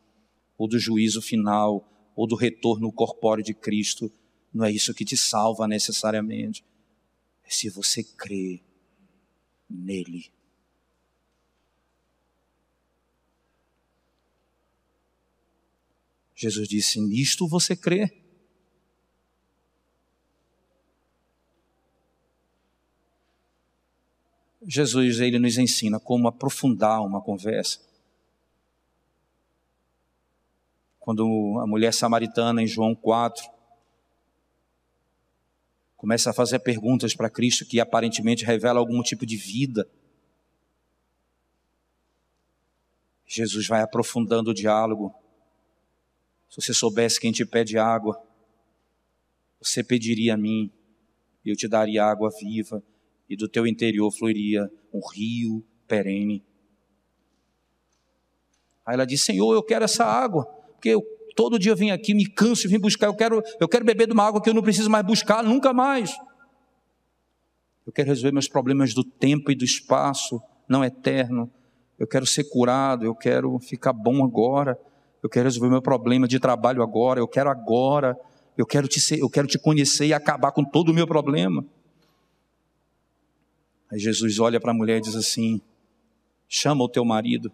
[0.56, 4.08] ou do juízo final, ou do retorno corpóreo de Cristo.
[4.54, 6.64] Não é isso que te salva necessariamente.
[7.42, 8.60] É se você crê
[9.68, 10.30] nele.
[16.36, 18.19] Jesus disse: Nisto você crê?
[24.72, 27.80] Jesus ele nos ensina como aprofundar uma conversa.
[31.00, 33.42] Quando a mulher samaritana em João 4
[35.96, 39.90] começa a fazer perguntas para Cristo que aparentemente revela algum tipo de vida.
[43.26, 45.12] Jesus vai aprofundando o diálogo.
[46.48, 48.22] Se você soubesse quem te pede água,
[49.60, 50.70] você pediria a mim,
[51.44, 52.80] eu te daria água viva
[53.30, 56.44] e do teu interior fluiria um rio perene.
[58.84, 61.00] Aí ela disse: Senhor, eu quero essa água, porque eu
[61.36, 63.06] todo dia venho aqui, me canso vim buscar.
[63.06, 65.72] Eu quero, eu quero beber de uma água que eu não preciso mais buscar nunca
[65.72, 66.10] mais.
[67.86, 71.50] Eu quero resolver meus problemas do tempo e do espaço, não eterno.
[71.98, 74.76] Eu quero ser curado, eu quero ficar bom agora.
[75.22, 78.18] Eu quero resolver meu problema de trabalho agora, eu quero agora.
[78.56, 81.64] Eu quero te, ser, eu quero te conhecer e acabar com todo o meu problema.
[83.90, 85.60] Aí Jesus olha para a mulher e diz assim:
[86.48, 87.52] chama o teu marido.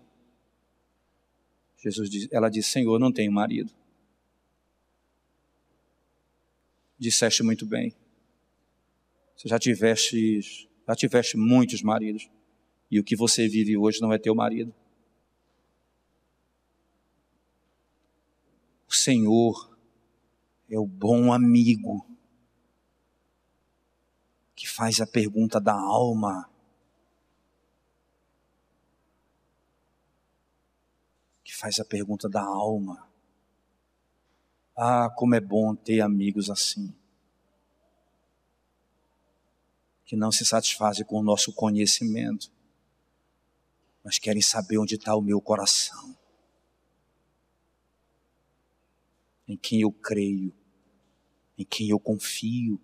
[1.79, 3.73] Jesus diz, ela diz: Senhor, não tenho marido.
[6.99, 7.95] Disseste muito bem.
[9.37, 12.29] Você já tiveste, já tiveste muitos maridos.
[12.91, 14.75] E o que você vive hoje não é teu marido.
[18.89, 19.77] O Senhor
[20.71, 22.07] é o bom amigo
[24.57, 26.51] que faz a pergunta da alma.
[31.45, 33.07] Que faz a pergunta da alma.
[34.75, 36.93] Ah, como é bom ter amigos assim.
[40.07, 42.51] Que não se satisfazem com o nosso conhecimento,
[44.03, 46.17] mas querem saber onde está o meu coração.
[49.47, 50.55] Em quem eu creio,
[51.59, 52.81] em quem eu confio.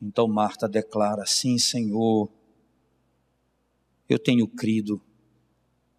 [0.00, 2.30] Então Marta declara: Sim, Senhor,
[4.08, 5.00] eu tenho crido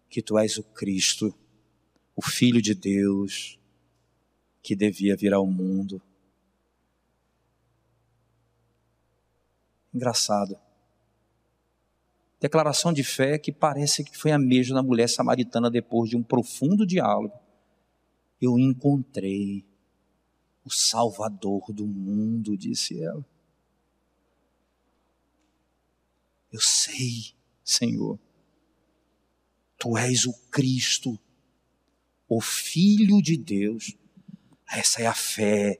[0.08, 1.34] que tu és o Cristo
[2.14, 3.58] o Filho de Deus
[4.62, 6.00] que devia vir ao mundo.
[9.92, 10.58] Engraçado.
[12.40, 16.22] Declaração de fé que parece que foi a mesma da mulher samaritana depois de um
[16.22, 17.38] profundo diálogo.
[18.40, 19.64] Eu encontrei
[20.64, 23.24] o Salvador do mundo, disse ela.
[26.52, 27.32] Eu sei,
[27.64, 28.18] Senhor,
[29.78, 31.18] Tu és o Cristo
[32.34, 33.94] o Filho de Deus.
[34.70, 35.78] Essa é a fé.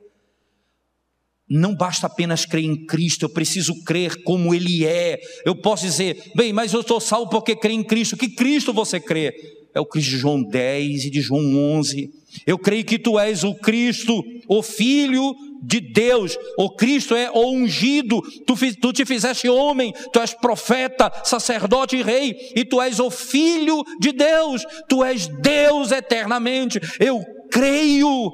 [1.49, 5.19] Não basta apenas crer em Cristo, eu preciso crer como Ele é.
[5.47, 8.19] Eu posso dizer, bem, mas eu estou salvo porque creio em Cristo.
[8.19, 9.33] Que Cristo você crê?
[9.75, 12.13] É o Cristo de João 10 e de João 11.
[12.47, 16.37] Eu creio que tu és o Cristo, o Filho de Deus.
[16.59, 18.21] O Cristo é o ungido.
[18.47, 23.11] Tu, tu te fizeste homem, tu és profeta, sacerdote e rei, e tu és o
[23.11, 24.65] Filho de Deus.
[24.89, 26.81] Tu és Deus eternamente.
[26.99, 28.33] Eu creio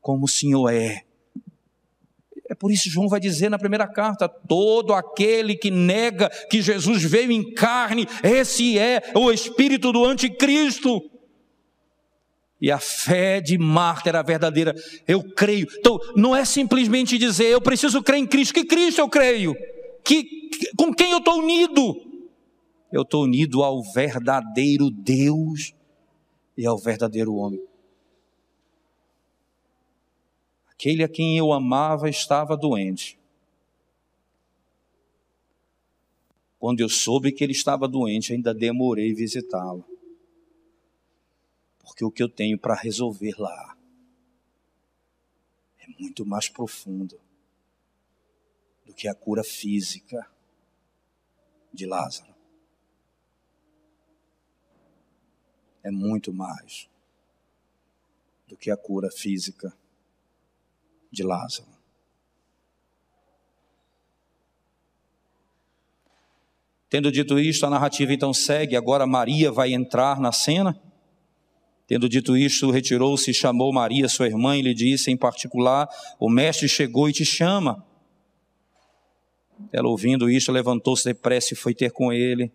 [0.00, 1.02] como o Senhor é.
[2.48, 6.60] É por isso que João vai dizer na primeira carta: todo aquele que nega que
[6.60, 11.11] Jesus veio em carne, esse é o espírito do anticristo.
[12.62, 14.72] E a fé de Marta era verdadeira.
[15.08, 15.66] Eu creio.
[15.80, 18.54] Então, não é simplesmente dizer, eu preciso crer em Cristo.
[18.54, 19.52] Que Cristo eu creio?
[20.04, 20.48] Que,
[20.78, 22.00] com quem eu estou unido?
[22.92, 25.74] Eu estou unido ao verdadeiro Deus
[26.56, 27.60] e ao verdadeiro homem.
[30.70, 33.18] Aquele a quem eu amava estava doente.
[36.60, 39.84] Quando eu soube que ele estava doente, ainda demorei visitá-lo
[41.92, 43.76] porque o que eu tenho para resolver lá
[45.78, 47.20] é muito mais profundo
[48.86, 50.26] do que a cura física
[51.70, 52.34] de Lázaro.
[55.82, 56.88] É muito mais
[58.48, 59.70] do que a cura física
[61.10, 61.68] de Lázaro.
[66.88, 68.76] Tendo dito isto, a narrativa então segue.
[68.76, 70.90] Agora Maria vai entrar na cena.
[71.92, 75.86] Tendo dito isto, retirou-se e chamou Maria, sua irmã, e lhe disse em particular:
[76.18, 77.84] O mestre chegou e te chama.
[79.70, 82.50] Ela, ouvindo isto, levantou-se depressa e foi ter com ele.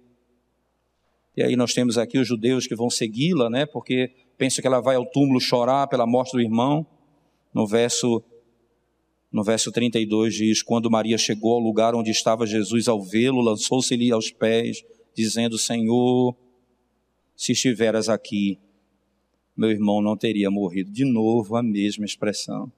[1.36, 3.68] E aí nós temos aqui os judeus que vão segui-la, né?
[3.68, 6.84] Porque pensam que ela vai ao túmulo chorar pela morte do irmão.
[7.54, 8.24] No verso
[9.32, 14.12] no verso 32 diz: Quando Maria chegou ao lugar onde estava Jesus ao vê-lo, lançou-se-lhe
[14.12, 14.84] aos pés,
[15.16, 16.36] dizendo: Senhor,
[17.36, 18.60] se estiveras aqui,
[19.58, 20.92] meu irmão não teria morrido.
[20.92, 22.72] De novo, a mesma expressão.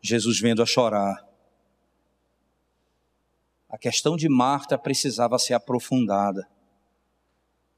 [0.00, 1.24] Jesus vendo a chorar.
[3.68, 6.48] A questão de Marta precisava ser aprofundada.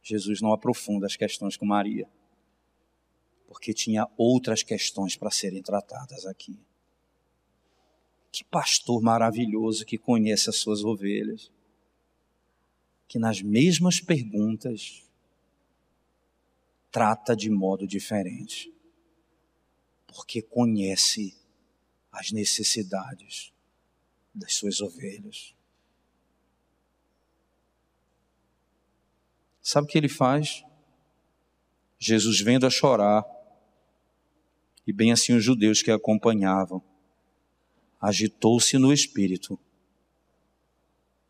[0.03, 2.09] Jesus não aprofunda as questões com Maria,
[3.47, 6.59] porque tinha outras questões para serem tratadas aqui.
[8.33, 11.51] Que pastor maravilhoso que conhece as suas ovelhas,
[13.07, 15.05] que nas mesmas perguntas
[16.95, 18.73] trata de modo diferente,
[20.07, 21.37] porque conhece
[22.13, 23.53] as necessidades
[24.33, 25.57] das suas ovelhas.
[29.61, 30.65] Sabe o que ele faz?
[31.99, 33.25] Jesus vendo a chorar,
[34.87, 36.81] e bem assim os judeus que a acompanhavam,
[38.01, 39.59] agitou-se no espírito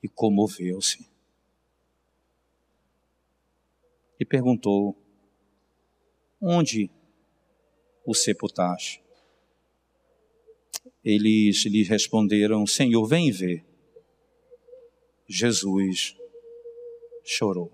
[0.03, 1.09] e comoveu-se.
[4.21, 5.03] E perguntou:
[6.45, 6.91] onde
[8.05, 9.03] o sepultaste?
[11.03, 13.65] Eles lhe responderam: Senhor, vem ver.
[15.27, 16.17] Jesus
[17.25, 17.73] chorou.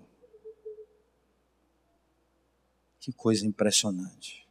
[2.99, 4.47] Que coisa impressionante.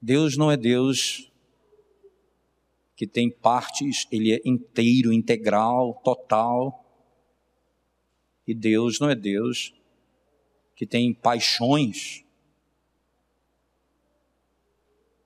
[0.00, 1.30] Deus não é Deus
[2.96, 6.81] que tem partes, ele é inteiro, integral, total.
[8.46, 9.74] E Deus não é Deus
[10.74, 12.24] que tem paixões.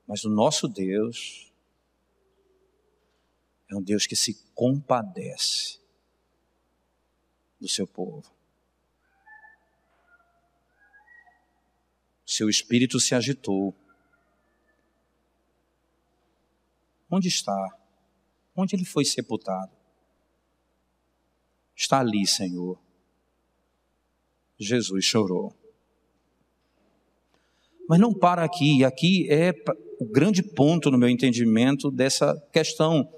[0.06, 1.52] Mas o nosso Deus
[3.70, 5.80] é um Deus que se compadece
[7.60, 8.30] do seu povo.
[12.24, 13.74] Seu espírito se agitou.
[17.10, 17.78] Onde está?
[18.54, 19.72] Onde ele foi sepultado?
[21.74, 22.85] Está ali, Senhor.
[24.58, 25.52] Jesus chorou.
[27.88, 29.54] Mas não para aqui, aqui é
[30.00, 33.08] o grande ponto no meu entendimento dessa questão,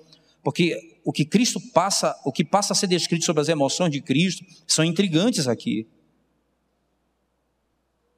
[0.43, 4.01] porque o que Cristo passa, o que passa a ser descrito sobre as emoções de
[4.01, 5.86] Cristo, são intrigantes aqui.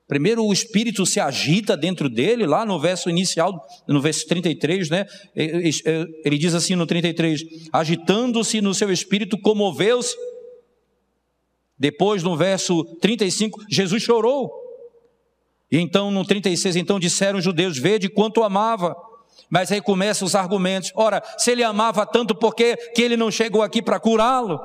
[0.08, 5.06] Primeiro o espírito se agita dentro dele, lá no verso inicial, no verso 33, né?
[5.36, 10.16] Ele diz assim no 33: agitando-se no seu espírito, comoveu-se.
[11.80, 14.52] Depois, no verso 35, Jesus chorou.
[15.72, 18.94] E então, no 36, então disseram os judeus: Vede quanto amava.
[19.48, 20.92] Mas aí começam os argumentos.
[20.94, 24.60] Ora, se ele amava tanto, por que, que ele não chegou aqui para curá-lo?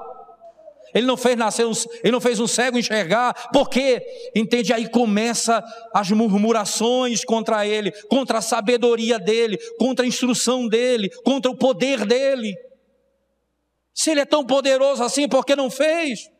[0.94, 1.72] Ele não fez nascer, um,
[2.04, 4.02] ele não fez um cego enxergar, por quê?
[4.36, 4.72] Entende?
[4.72, 5.64] Aí começa
[5.94, 12.06] as murmurações contra ele, contra a sabedoria dele, contra a instrução dele, contra o poder
[12.06, 12.54] dele.
[13.94, 16.35] Se ele é tão poderoso assim, por que não fez?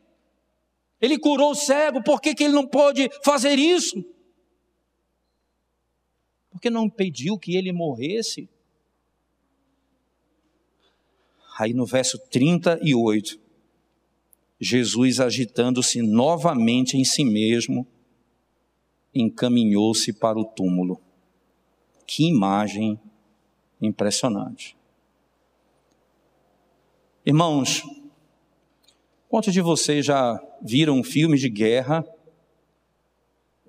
[1.00, 4.04] Ele curou o cego, por que, que ele não pode fazer isso?
[6.50, 8.48] Porque não impediu que ele morresse?
[11.58, 13.38] Aí no verso 38,
[14.58, 17.86] Jesus, agitando-se novamente em si mesmo,
[19.14, 21.00] encaminhou-se para o túmulo.
[22.06, 22.98] Que imagem
[23.80, 24.76] impressionante.
[27.24, 27.82] Irmãos,
[29.28, 32.04] quantos de vocês já viram filmes de guerra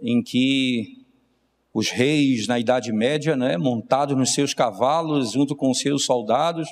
[0.01, 1.05] em que
[1.73, 6.67] os reis na Idade Média, né, montados nos seus cavalos, junto com os seus soldados,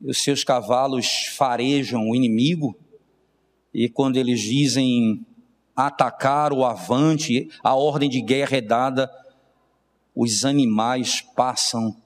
[0.00, 2.76] os seus cavalos farejam o inimigo,
[3.72, 5.24] e quando eles dizem
[5.74, 9.10] atacar o avante, a ordem de guerra é dada,
[10.14, 11.96] os animais passam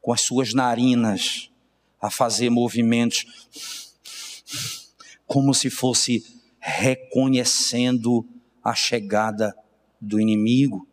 [0.00, 1.48] com as suas narinas
[2.00, 3.83] a fazer movimentos
[5.26, 6.24] como se fosse
[6.60, 8.26] reconhecendo
[8.62, 9.54] a chegada
[10.00, 10.88] do inimigo.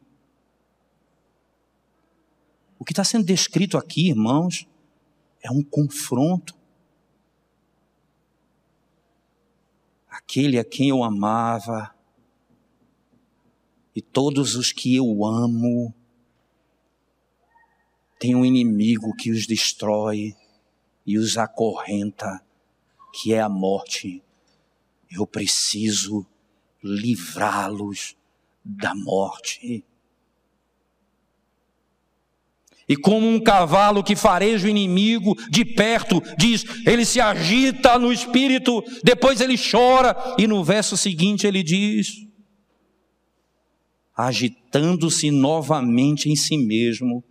[2.77, 4.67] O que está sendo descrito aqui, irmãos,
[5.41, 6.55] é um confronto.
[10.09, 11.93] Aquele a quem eu amava
[13.95, 15.93] e todos os que eu amo
[18.19, 20.35] têm um inimigo que os destrói
[21.05, 22.41] e os acorrenta,
[23.13, 24.23] que é a morte.
[25.09, 26.25] Eu preciso
[26.83, 28.15] livrá-los
[28.63, 29.83] da morte.
[32.87, 38.11] E como um cavalo que fareja o inimigo de perto, diz, ele se agita no
[38.11, 42.27] espírito, depois ele chora, e no verso seguinte ele diz:
[44.13, 47.23] agitando-se novamente em si mesmo,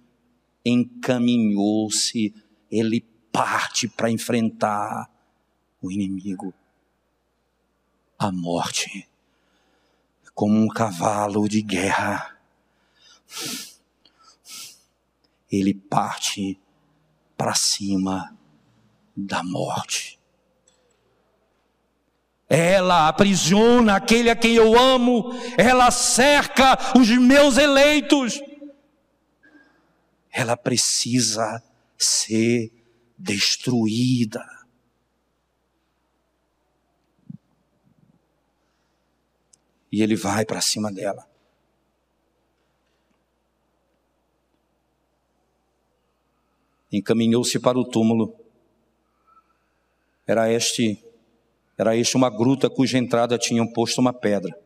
[0.65, 2.35] encaminhou-se,
[2.71, 5.09] ele parte para enfrentar
[5.81, 6.53] o inimigo,
[8.19, 9.09] a morte,
[10.35, 12.37] como um cavalo de guerra
[15.51, 16.59] ele parte
[17.37, 18.37] para cima
[19.17, 20.19] da morte.
[22.49, 28.41] Ela aprisiona aquele a quem eu amo, ela cerca os meus eleitos.
[30.31, 31.63] Ela precisa
[31.97, 32.73] ser
[33.17, 34.45] destruída.
[39.91, 41.31] E ele vai para cima dela.
[46.93, 48.35] encaminhou-se para o túmulo.
[50.27, 51.03] Era este,
[51.77, 54.59] era este uma gruta cuja entrada tinham posto uma pedra.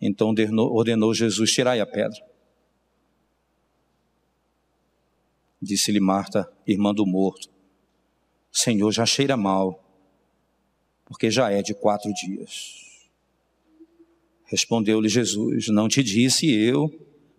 [0.00, 0.34] Então
[0.70, 2.18] ordenou, Jesus: tirai a pedra.
[5.60, 7.48] Disse-lhe Marta, irmã do morto:
[8.50, 9.84] Senhor, já cheira mal,
[11.04, 12.89] porque já é de quatro dias.
[14.50, 16.90] Respondeu-lhe Jesus: Não te disse eu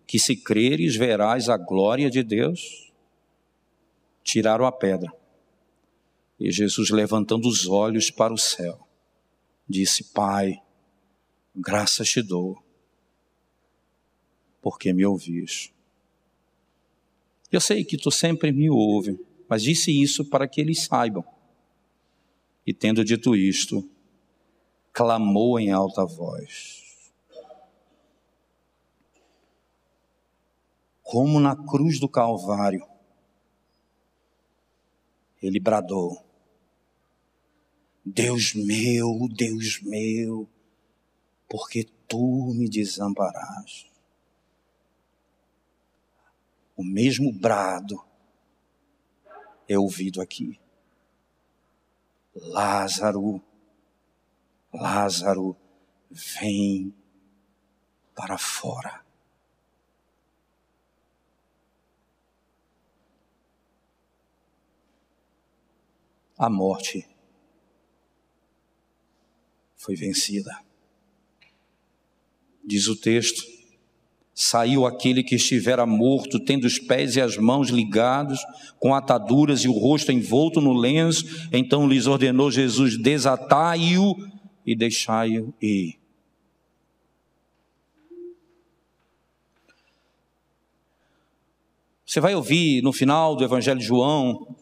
[0.06, 2.82] que se creres verás a glória de Deus?
[4.22, 5.12] tiraram a pedra.
[6.38, 8.86] E Jesus, levantando os olhos para o céu,
[9.68, 10.60] disse: Pai,
[11.54, 12.62] graças te dou,
[14.60, 15.72] porque me ouvis.
[17.50, 21.24] Eu sei que tu sempre me ouve, mas disse isso para que eles saibam.
[22.66, 23.86] E tendo dito isto,
[24.92, 26.81] clamou em alta voz.
[31.12, 32.88] Como na cruz do Calvário,
[35.42, 36.24] ele bradou:
[38.02, 40.48] Deus meu, Deus meu,
[41.46, 43.92] porque tu me desamparaste.
[46.74, 48.02] O mesmo brado
[49.68, 50.58] é ouvido aqui.
[52.34, 53.38] Lázaro,
[54.72, 55.54] Lázaro,
[56.10, 56.94] vem
[58.14, 59.01] para fora.
[66.42, 67.06] A morte
[69.76, 70.50] foi vencida.
[72.64, 73.44] Diz o texto:
[74.34, 78.40] Saiu aquele que estivera morto, tendo os pés e as mãos ligados,
[78.80, 81.48] com ataduras e o rosto envolto no lenço.
[81.52, 84.16] Então lhes ordenou Jesus: desatai-o
[84.66, 85.96] e deixai-o ir.
[92.04, 94.56] Você vai ouvir no final do Evangelho de João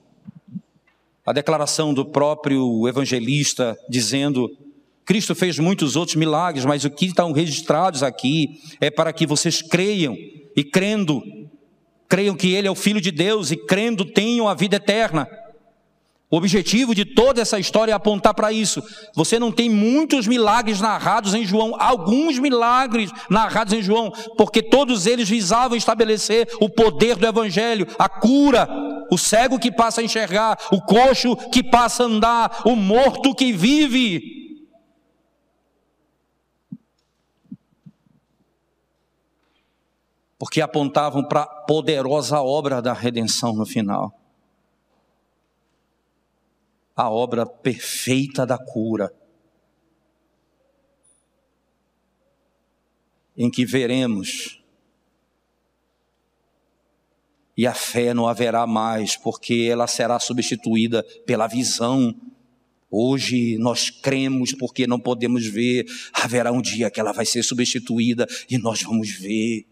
[1.30, 4.50] a declaração do próprio evangelista dizendo
[5.04, 9.62] Cristo fez muitos outros milagres, mas o que estão registrados aqui é para que vocês
[9.62, 10.16] creiam
[10.56, 11.22] e crendo,
[12.08, 15.28] creiam que Ele é o Filho de Deus e crendo tenham a vida eterna.
[16.28, 18.82] O objetivo de toda essa história é apontar para isso.
[19.14, 25.06] Você não tem muitos milagres narrados em João, alguns milagres narrados em João, porque todos
[25.06, 28.68] eles visavam estabelecer o poder do Evangelho, a cura,
[29.10, 33.52] o cego que passa a enxergar, o coxo que passa a andar, o morto que
[33.52, 34.40] vive.
[40.40, 44.18] porque apontavam para a poderosa obra da redenção no final.
[46.96, 49.14] A obra perfeita da cura,
[53.36, 54.59] em que veremos,
[57.56, 62.14] e a fé não haverá mais, porque ela será substituída pela visão.
[62.90, 68.26] Hoje nós cremos porque não podemos ver, haverá um dia que ela vai ser substituída
[68.50, 69.69] e nós vamos ver.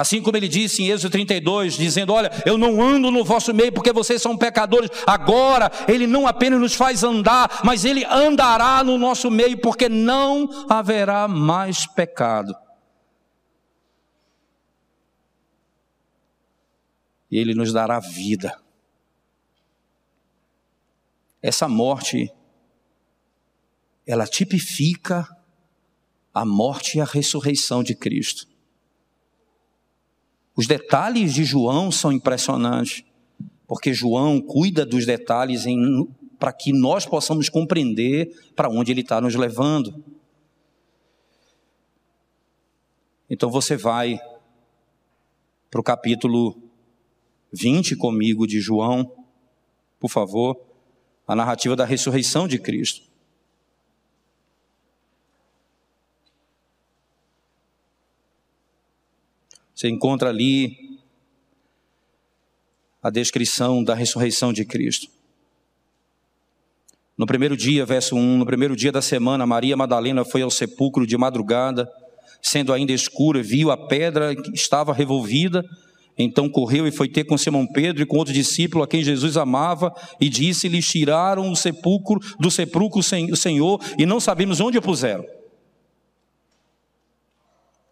[0.00, 3.70] Assim como ele disse em Êxodo 32, dizendo: Olha, eu não ando no vosso meio
[3.70, 4.88] porque vocês são pecadores.
[5.06, 10.48] Agora, ele não apenas nos faz andar, mas ele andará no nosso meio porque não
[10.70, 12.54] haverá mais pecado.
[17.30, 18.58] E ele nos dará vida.
[21.42, 22.32] Essa morte,
[24.06, 25.28] ela tipifica
[26.32, 28.49] a morte e a ressurreição de Cristo.
[30.56, 33.04] Os detalhes de João são impressionantes,
[33.66, 35.64] porque João cuida dos detalhes
[36.38, 40.04] para que nós possamos compreender para onde ele está nos levando.
[43.28, 44.18] Então você vai
[45.70, 46.60] para o capítulo
[47.52, 49.12] 20 comigo de João,
[50.00, 50.60] por favor,
[51.26, 53.09] a narrativa da ressurreição de Cristo.
[59.80, 60.76] Você encontra ali
[63.02, 65.08] a descrição da ressurreição de Cristo.
[67.16, 71.06] No primeiro dia, verso 1, no primeiro dia da semana, Maria Madalena foi ao sepulcro
[71.06, 71.90] de madrugada,
[72.42, 75.64] sendo ainda escura, viu a pedra que estava revolvida,
[76.18, 79.38] então correu e foi ter com Simão Pedro e com outro discípulo a quem Jesus
[79.38, 84.82] amava, e disse-lhes: Tiraram o sepulcro do sepulcro o Senhor, e não sabemos onde o
[84.82, 85.39] puseram.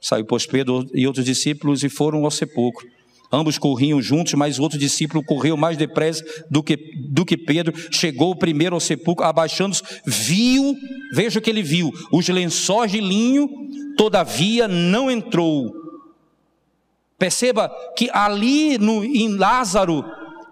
[0.08, 2.88] Saiu, pois, Pedro e outros discípulos e foram ao sepulcro.
[3.30, 7.74] Ambos corriam juntos, mas o outro discípulo correu mais depressa do que, do que Pedro.
[7.92, 10.74] Chegou primeiro ao sepulcro, abaixando-se, viu,
[11.12, 13.50] veja o que ele viu: os lençóis de linho,
[13.98, 15.74] todavia não entrou.
[17.18, 20.02] Perceba que ali no, em Lázaro,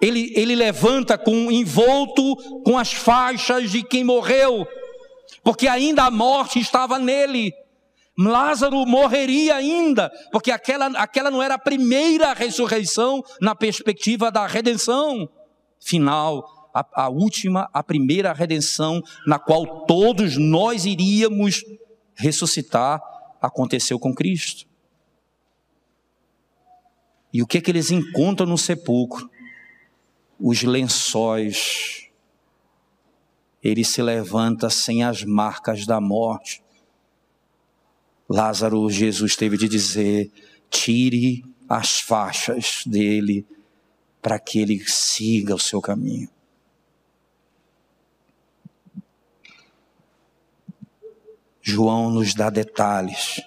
[0.02, 4.68] ele, ele levanta com envolto com as faixas de quem morreu,
[5.42, 7.54] porque ainda a morte estava nele.
[8.18, 15.28] Lázaro morreria ainda, porque aquela, aquela não era a primeira ressurreição na perspectiva da redenção
[15.78, 21.62] final, a, a última, a primeira redenção na qual todos nós iríamos
[22.14, 23.00] ressuscitar,
[23.40, 24.66] aconteceu com Cristo.
[27.32, 29.30] E o que, é que eles encontram no sepulcro?
[30.40, 32.06] Os lençóis
[33.62, 36.62] ele se levanta sem as marcas da morte.
[38.28, 40.30] Lázaro, Jesus teve de dizer:
[40.70, 43.46] tire as faixas dele
[44.20, 46.28] para que ele siga o seu caminho.
[51.62, 53.40] João nos dá detalhes,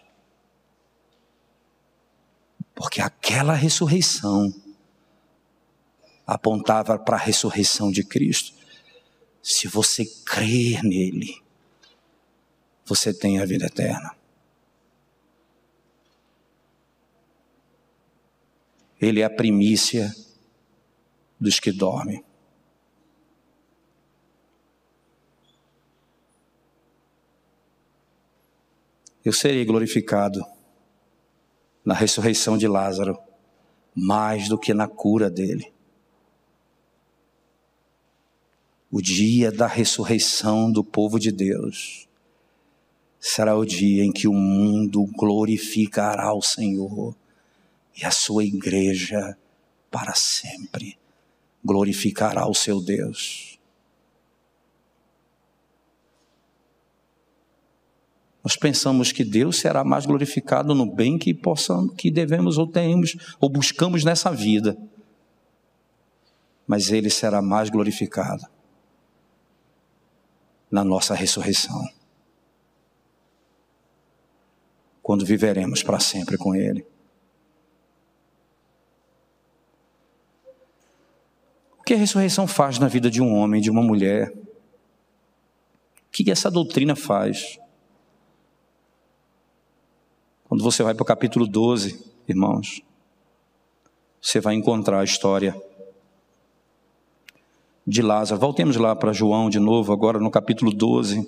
[2.75, 4.53] porque aquela ressurreição
[6.27, 8.53] apontava para a ressurreição de Cristo.
[9.41, 11.41] Se você crer nele,
[12.85, 14.18] você tem a vida eterna.
[18.99, 20.13] Ele é a primícia
[21.39, 22.23] dos que dormem.
[29.23, 30.43] Eu serei glorificado
[31.85, 33.17] na ressurreição de Lázaro,
[33.95, 35.71] mais do que na cura dele.
[38.91, 42.07] O dia da ressurreição do povo de Deus
[43.19, 47.15] será o dia em que o mundo glorificará o Senhor
[47.99, 49.37] e a sua igreja
[49.91, 50.97] para sempre
[51.63, 53.59] glorificará o seu Deus.
[58.41, 63.17] Nós pensamos que Deus será mais glorificado no bem que possamos, que devemos ou temos
[63.39, 64.77] ou buscamos nessa vida.
[66.65, 68.45] Mas ele será mais glorificado
[70.71, 71.83] na nossa ressurreição.
[75.01, 76.85] Quando viveremos para sempre com ele.
[81.89, 84.31] Que a ressurreição faz na vida de um homem, de uma mulher?
[84.31, 87.57] O que essa doutrina faz?
[90.47, 92.83] Quando você vai para o capítulo 12, irmãos,
[94.21, 95.59] você vai encontrar a história
[97.87, 98.39] de Lázaro.
[98.39, 101.27] Voltemos lá para João de novo, agora no capítulo 12.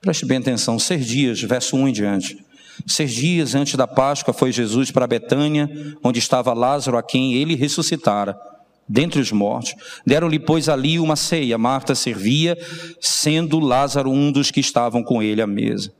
[0.00, 2.44] Preste bem atenção, seis dias, verso 1 em diante.
[2.86, 5.68] Seis dias antes da Páscoa foi Jesus para Betânia,
[6.02, 8.38] onde estava Lázaro, a quem ele ressuscitara,
[8.88, 9.74] dentre os mortos.
[10.06, 11.58] Deram-lhe, pois, ali uma ceia.
[11.58, 12.56] Marta servia,
[13.00, 15.92] sendo Lázaro um dos que estavam com ele à mesa.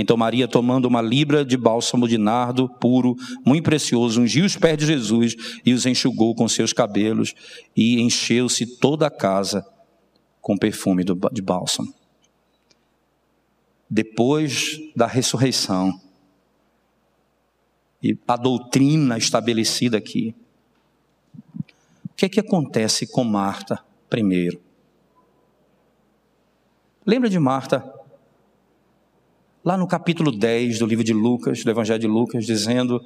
[0.00, 4.78] Então Maria, tomando uma libra de bálsamo de nardo puro, muito precioso, ungiu os pés
[4.78, 5.34] de Jesus
[5.64, 7.34] e os enxugou com seus cabelos
[7.76, 9.66] e encheu-se toda a casa
[10.40, 11.97] com perfume de bálsamo.
[13.88, 15.98] Depois da ressurreição.
[18.02, 20.34] E a doutrina estabelecida aqui,
[22.04, 24.60] o que é que acontece com Marta primeiro?
[27.04, 27.90] Lembra de Marta?
[29.64, 33.02] Lá no capítulo 10 do livro de Lucas, do Evangelho de Lucas, dizendo: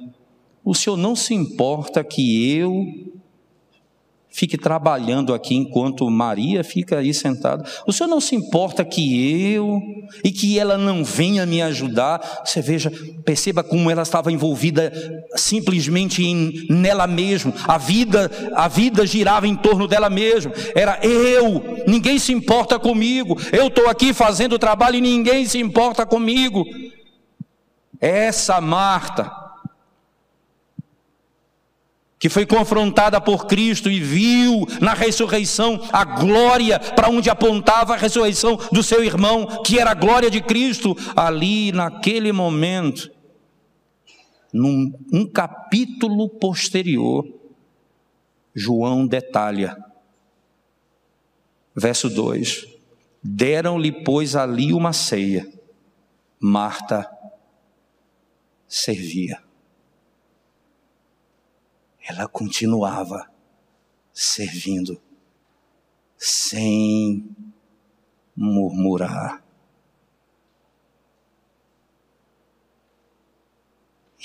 [0.63, 3.13] O Senhor não se importa que eu
[4.33, 7.63] fique trabalhando aqui enquanto Maria fica aí sentada.
[7.85, 9.79] O Senhor não se importa que eu
[10.23, 12.41] e que ela não venha me ajudar.
[12.43, 12.91] Você veja,
[13.23, 14.91] perceba como ela estava envolvida
[15.35, 17.53] simplesmente em nela mesma.
[17.67, 20.51] A vida, a vida girava em torno dela mesma.
[20.75, 23.37] Era eu, ninguém se importa comigo.
[23.51, 26.65] Eu estou aqui fazendo o trabalho e ninguém se importa comigo.
[28.01, 29.42] Essa Marta
[32.23, 37.97] que foi confrontada por Cristo e viu na ressurreição a glória para onde apontava a
[37.97, 43.11] ressurreição do seu irmão, que era a glória de Cristo, ali naquele momento,
[44.53, 47.27] num um capítulo posterior,
[48.55, 49.75] João detalha,
[51.75, 52.65] verso 2:
[53.21, 55.45] Deram-lhe, pois, ali uma ceia,
[56.39, 57.05] Marta
[58.65, 59.42] servia
[62.05, 63.29] ela continuava
[64.13, 65.01] servindo
[66.17, 67.25] sem
[68.35, 69.41] murmurar.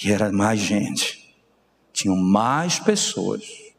[0.02, 1.36] E era mais gente,
[1.92, 3.72] tinham mais pessoas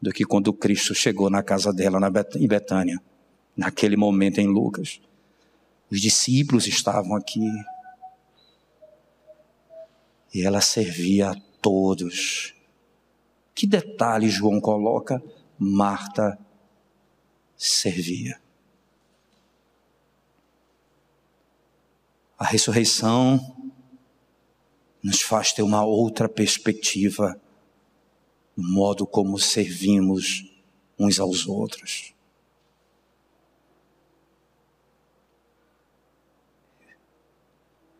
[0.00, 1.98] do que quando Cristo chegou na casa dela
[2.36, 3.00] em Betânia,
[3.56, 5.00] naquele momento em Lucas.
[5.90, 7.48] Os discípulos estavam aqui.
[10.32, 12.54] E ela servia a todos
[13.60, 15.22] que detalhe João coloca?
[15.58, 16.38] Marta
[17.54, 18.40] servia.
[22.38, 23.54] A ressurreição
[25.02, 27.38] nos faz ter uma outra perspectiva
[28.56, 30.50] no modo como servimos
[30.98, 32.14] uns aos outros.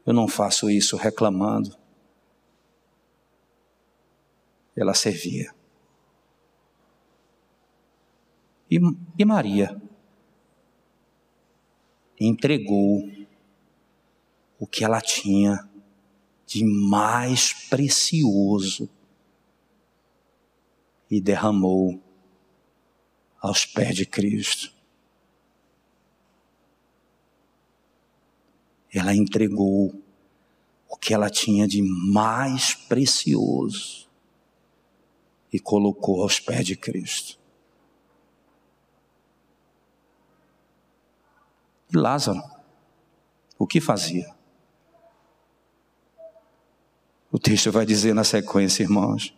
[0.07, 1.80] Eu não faço isso reclamando
[4.77, 5.55] ela servia.
[8.71, 8.79] E,
[9.19, 9.81] e Maria
[12.19, 13.11] entregou
[14.59, 15.69] o que ela tinha
[16.47, 18.89] de mais precioso
[21.11, 22.01] e derramou
[23.41, 24.73] aos pés de Cristo.
[28.93, 29.95] Ela entregou
[30.89, 34.10] o que ela tinha de mais precioso
[35.53, 37.39] e colocou aos pés de Cristo.
[41.93, 42.43] E Lázaro,
[43.59, 44.31] o que fazia?
[47.33, 49.35] O texto vai dizer na sequência, irmãos,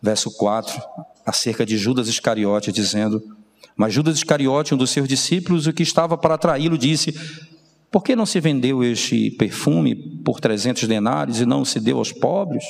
[0.00, 0.80] verso 4,
[1.24, 3.36] acerca de Judas Iscariote, dizendo:
[3.76, 7.12] Mas Judas Iscariote, um dos seus discípulos, o que estava para traí-lo, disse:
[7.90, 12.12] Por que não se vendeu este perfume por 300 denários e não se deu aos
[12.12, 12.64] pobres?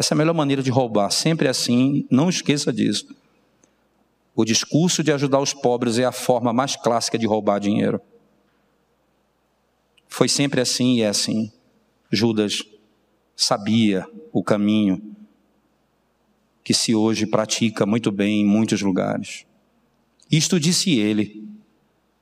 [0.00, 3.14] Essa é a melhor maneira de roubar, sempre é assim, não esqueça disso.
[4.34, 8.00] O discurso de ajudar os pobres é a forma mais clássica de roubar dinheiro.
[10.08, 11.52] Foi sempre assim e é assim.
[12.10, 12.62] Judas
[13.36, 15.02] sabia o caminho
[16.64, 19.44] que se hoje pratica muito bem em muitos lugares.
[20.32, 21.46] Isto disse ele,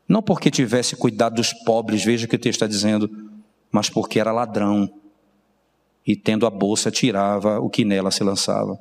[0.09, 3.09] não porque tivesse cuidado dos pobres, veja o que o texto está dizendo,
[3.71, 4.93] mas porque era ladrão
[6.09, 8.81] e tendo a bolsa tirava o que nela se lançava.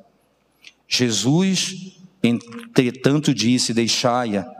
[0.88, 4.50] Jesus, entretanto, disse: Deixai-a,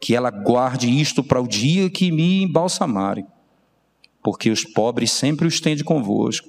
[0.00, 3.26] que ela guarde isto para o dia que me embalsamarem,
[4.22, 6.48] porque os pobres sempre os tende convosco,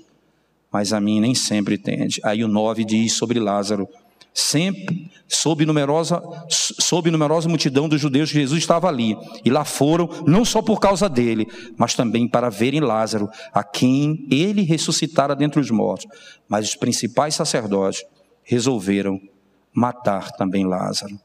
[0.72, 2.22] mas a mim nem sempre tende.
[2.24, 3.86] Aí o 9 diz sobre Lázaro:
[4.34, 9.16] sempre sob numerosa, sob numerosa multidão dos judeus, Jesus estava ali.
[9.46, 14.28] E lá foram, não só por causa dele, mas também para verem Lázaro, a quem
[14.32, 16.08] ele ressuscitara dentre os mortos.
[16.48, 18.04] Mas os principais sacerdotes
[18.44, 19.20] resolveram
[19.74, 21.20] matar também Lázaro.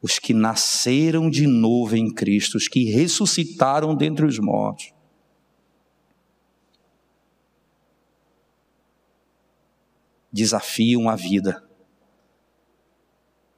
[0.00, 4.92] Os que nasceram de novo em Cristo, os que ressuscitaram dentre os mortos.
[10.32, 11.62] Desafiam a vida.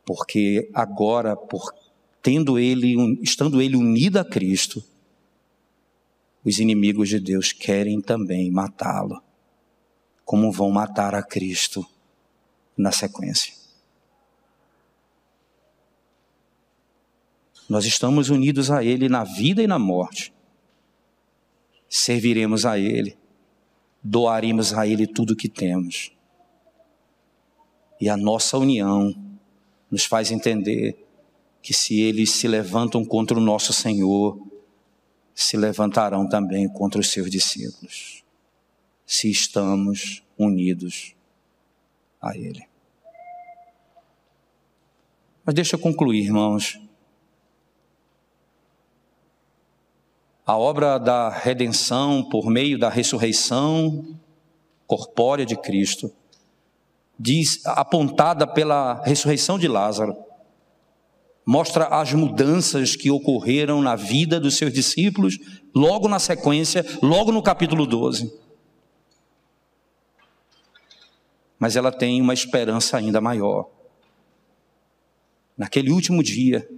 [0.04, 1.72] Porque agora, por
[2.22, 4.82] tendo ele, estando ele unido a Cristo,
[6.44, 9.22] os inimigos de Deus querem também matá-lo,
[10.24, 11.86] como vão matar a Cristo
[12.76, 13.54] na sequência.
[17.68, 20.32] Nós estamos unidos a Ele na vida e na morte.
[21.88, 23.16] Serviremos a Ele,
[24.02, 26.12] doaremos a Ele tudo o que temos.
[28.02, 29.14] E a nossa união
[29.88, 31.06] nos faz entender
[31.62, 34.44] que se eles se levantam contra o nosso Senhor,
[35.32, 38.24] se levantarão também contra os seus discípulos,
[39.06, 41.14] se estamos unidos
[42.20, 42.66] a Ele.
[45.44, 46.80] Mas deixa eu concluir, irmãos.
[50.44, 54.18] A obra da redenção por meio da ressurreição
[54.88, 56.12] corpórea de Cristo
[57.18, 60.16] diz, apontada pela ressurreição de Lázaro,
[61.44, 65.38] mostra as mudanças que ocorreram na vida dos seus discípulos,
[65.74, 68.32] logo na sequência, logo no capítulo 12.
[71.58, 73.68] Mas ela tem uma esperança ainda maior.
[75.56, 76.68] Naquele último dia,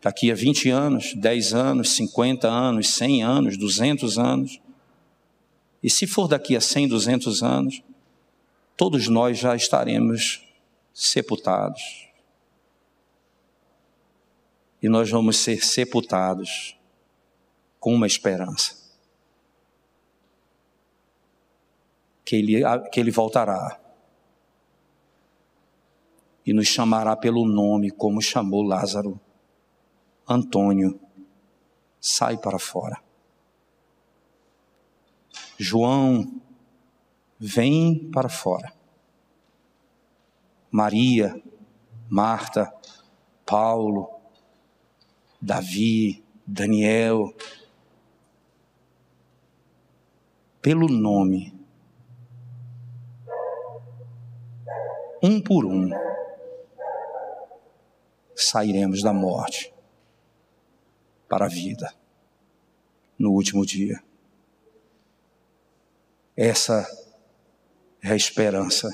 [0.00, 4.60] daqui a 20 anos, 10 anos, 50 anos, 100 anos, 200 anos,
[5.82, 7.82] e se for daqui a 100, 200 anos,
[8.76, 10.42] todos nós já estaremos
[10.92, 12.08] sepultados.
[14.82, 16.78] E nós vamos ser sepultados
[17.78, 18.76] com uma esperança.
[22.24, 23.80] Que ele, que ele voltará
[26.46, 29.20] e nos chamará pelo nome, como chamou Lázaro.
[30.28, 30.98] Antônio,
[32.00, 33.05] sai para fora.
[35.58, 36.40] João,
[37.38, 38.72] vem para fora.
[40.70, 41.40] Maria,
[42.08, 42.72] Marta,
[43.44, 44.10] Paulo,
[45.40, 47.34] Davi, Daniel,
[50.60, 51.54] pelo nome,
[55.22, 55.88] um por um,
[58.34, 59.72] sairemos da morte
[61.28, 61.92] para a vida
[63.18, 64.05] no último dia.
[66.36, 66.86] Essa
[68.02, 68.90] é a esperança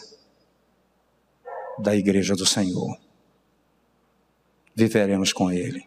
[1.78, 2.96] da igreja do Senhor.
[4.74, 5.84] Viveremos com Ele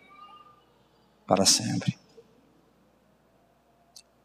[1.26, 1.98] para sempre.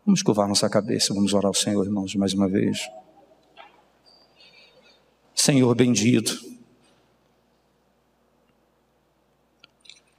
[0.04, 2.80] Vamos curvar nossa cabeça, vamos orar ao Senhor, irmãos, mais uma vez.
[5.34, 6.50] Senhor, Senhor bendito,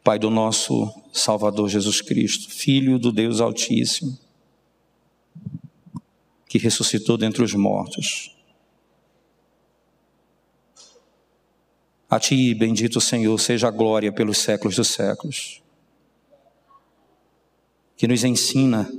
[0.03, 4.18] Pai do nosso Salvador Jesus Cristo, Filho do Deus Altíssimo,
[6.52, 8.36] que ressuscitou dentre os mortos.
[12.10, 15.64] A Ti, bendito Senhor, seja a glória pelos séculos dos séculos,
[17.95, 18.91] que nos ensina,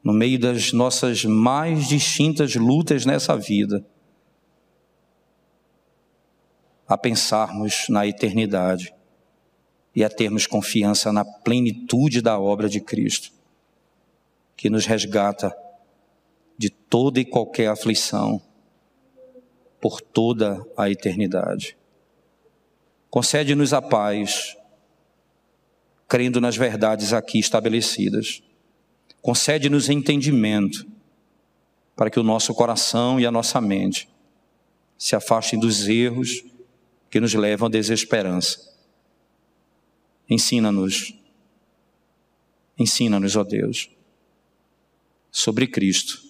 [0.00, 3.84] no meio das nossas mais distintas lutas nessa vida,
[6.86, 8.94] a pensarmos na eternidade
[9.92, 13.32] e a termos confiança na plenitude da obra de Cristo,
[14.56, 15.65] que nos resgata
[16.56, 18.40] de toda e qualquer aflição
[19.80, 21.76] por toda a eternidade.
[23.10, 24.56] Concede-nos a paz,
[26.08, 28.42] crendo nas verdades aqui estabelecidas.
[29.20, 30.86] Concede-nos entendimento,
[31.94, 34.08] para que o nosso coração e a nossa mente
[34.98, 36.44] se afastem dos erros
[37.10, 38.66] que nos levam à desesperança
[40.28, 41.14] Ensina-nos,
[42.76, 43.88] ensina-nos, ó Deus,
[45.30, 46.20] sobre Cristo,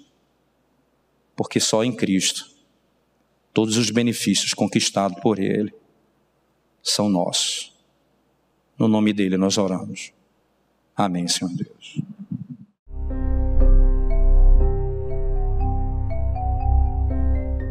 [1.36, 2.50] porque só em Cristo
[3.52, 5.72] todos os benefícios conquistados por Ele
[6.82, 7.72] são nossos.
[8.78, 10.12] No nome dele nós oramos.
[10.96, 12.00] Amém, Senhor Deus.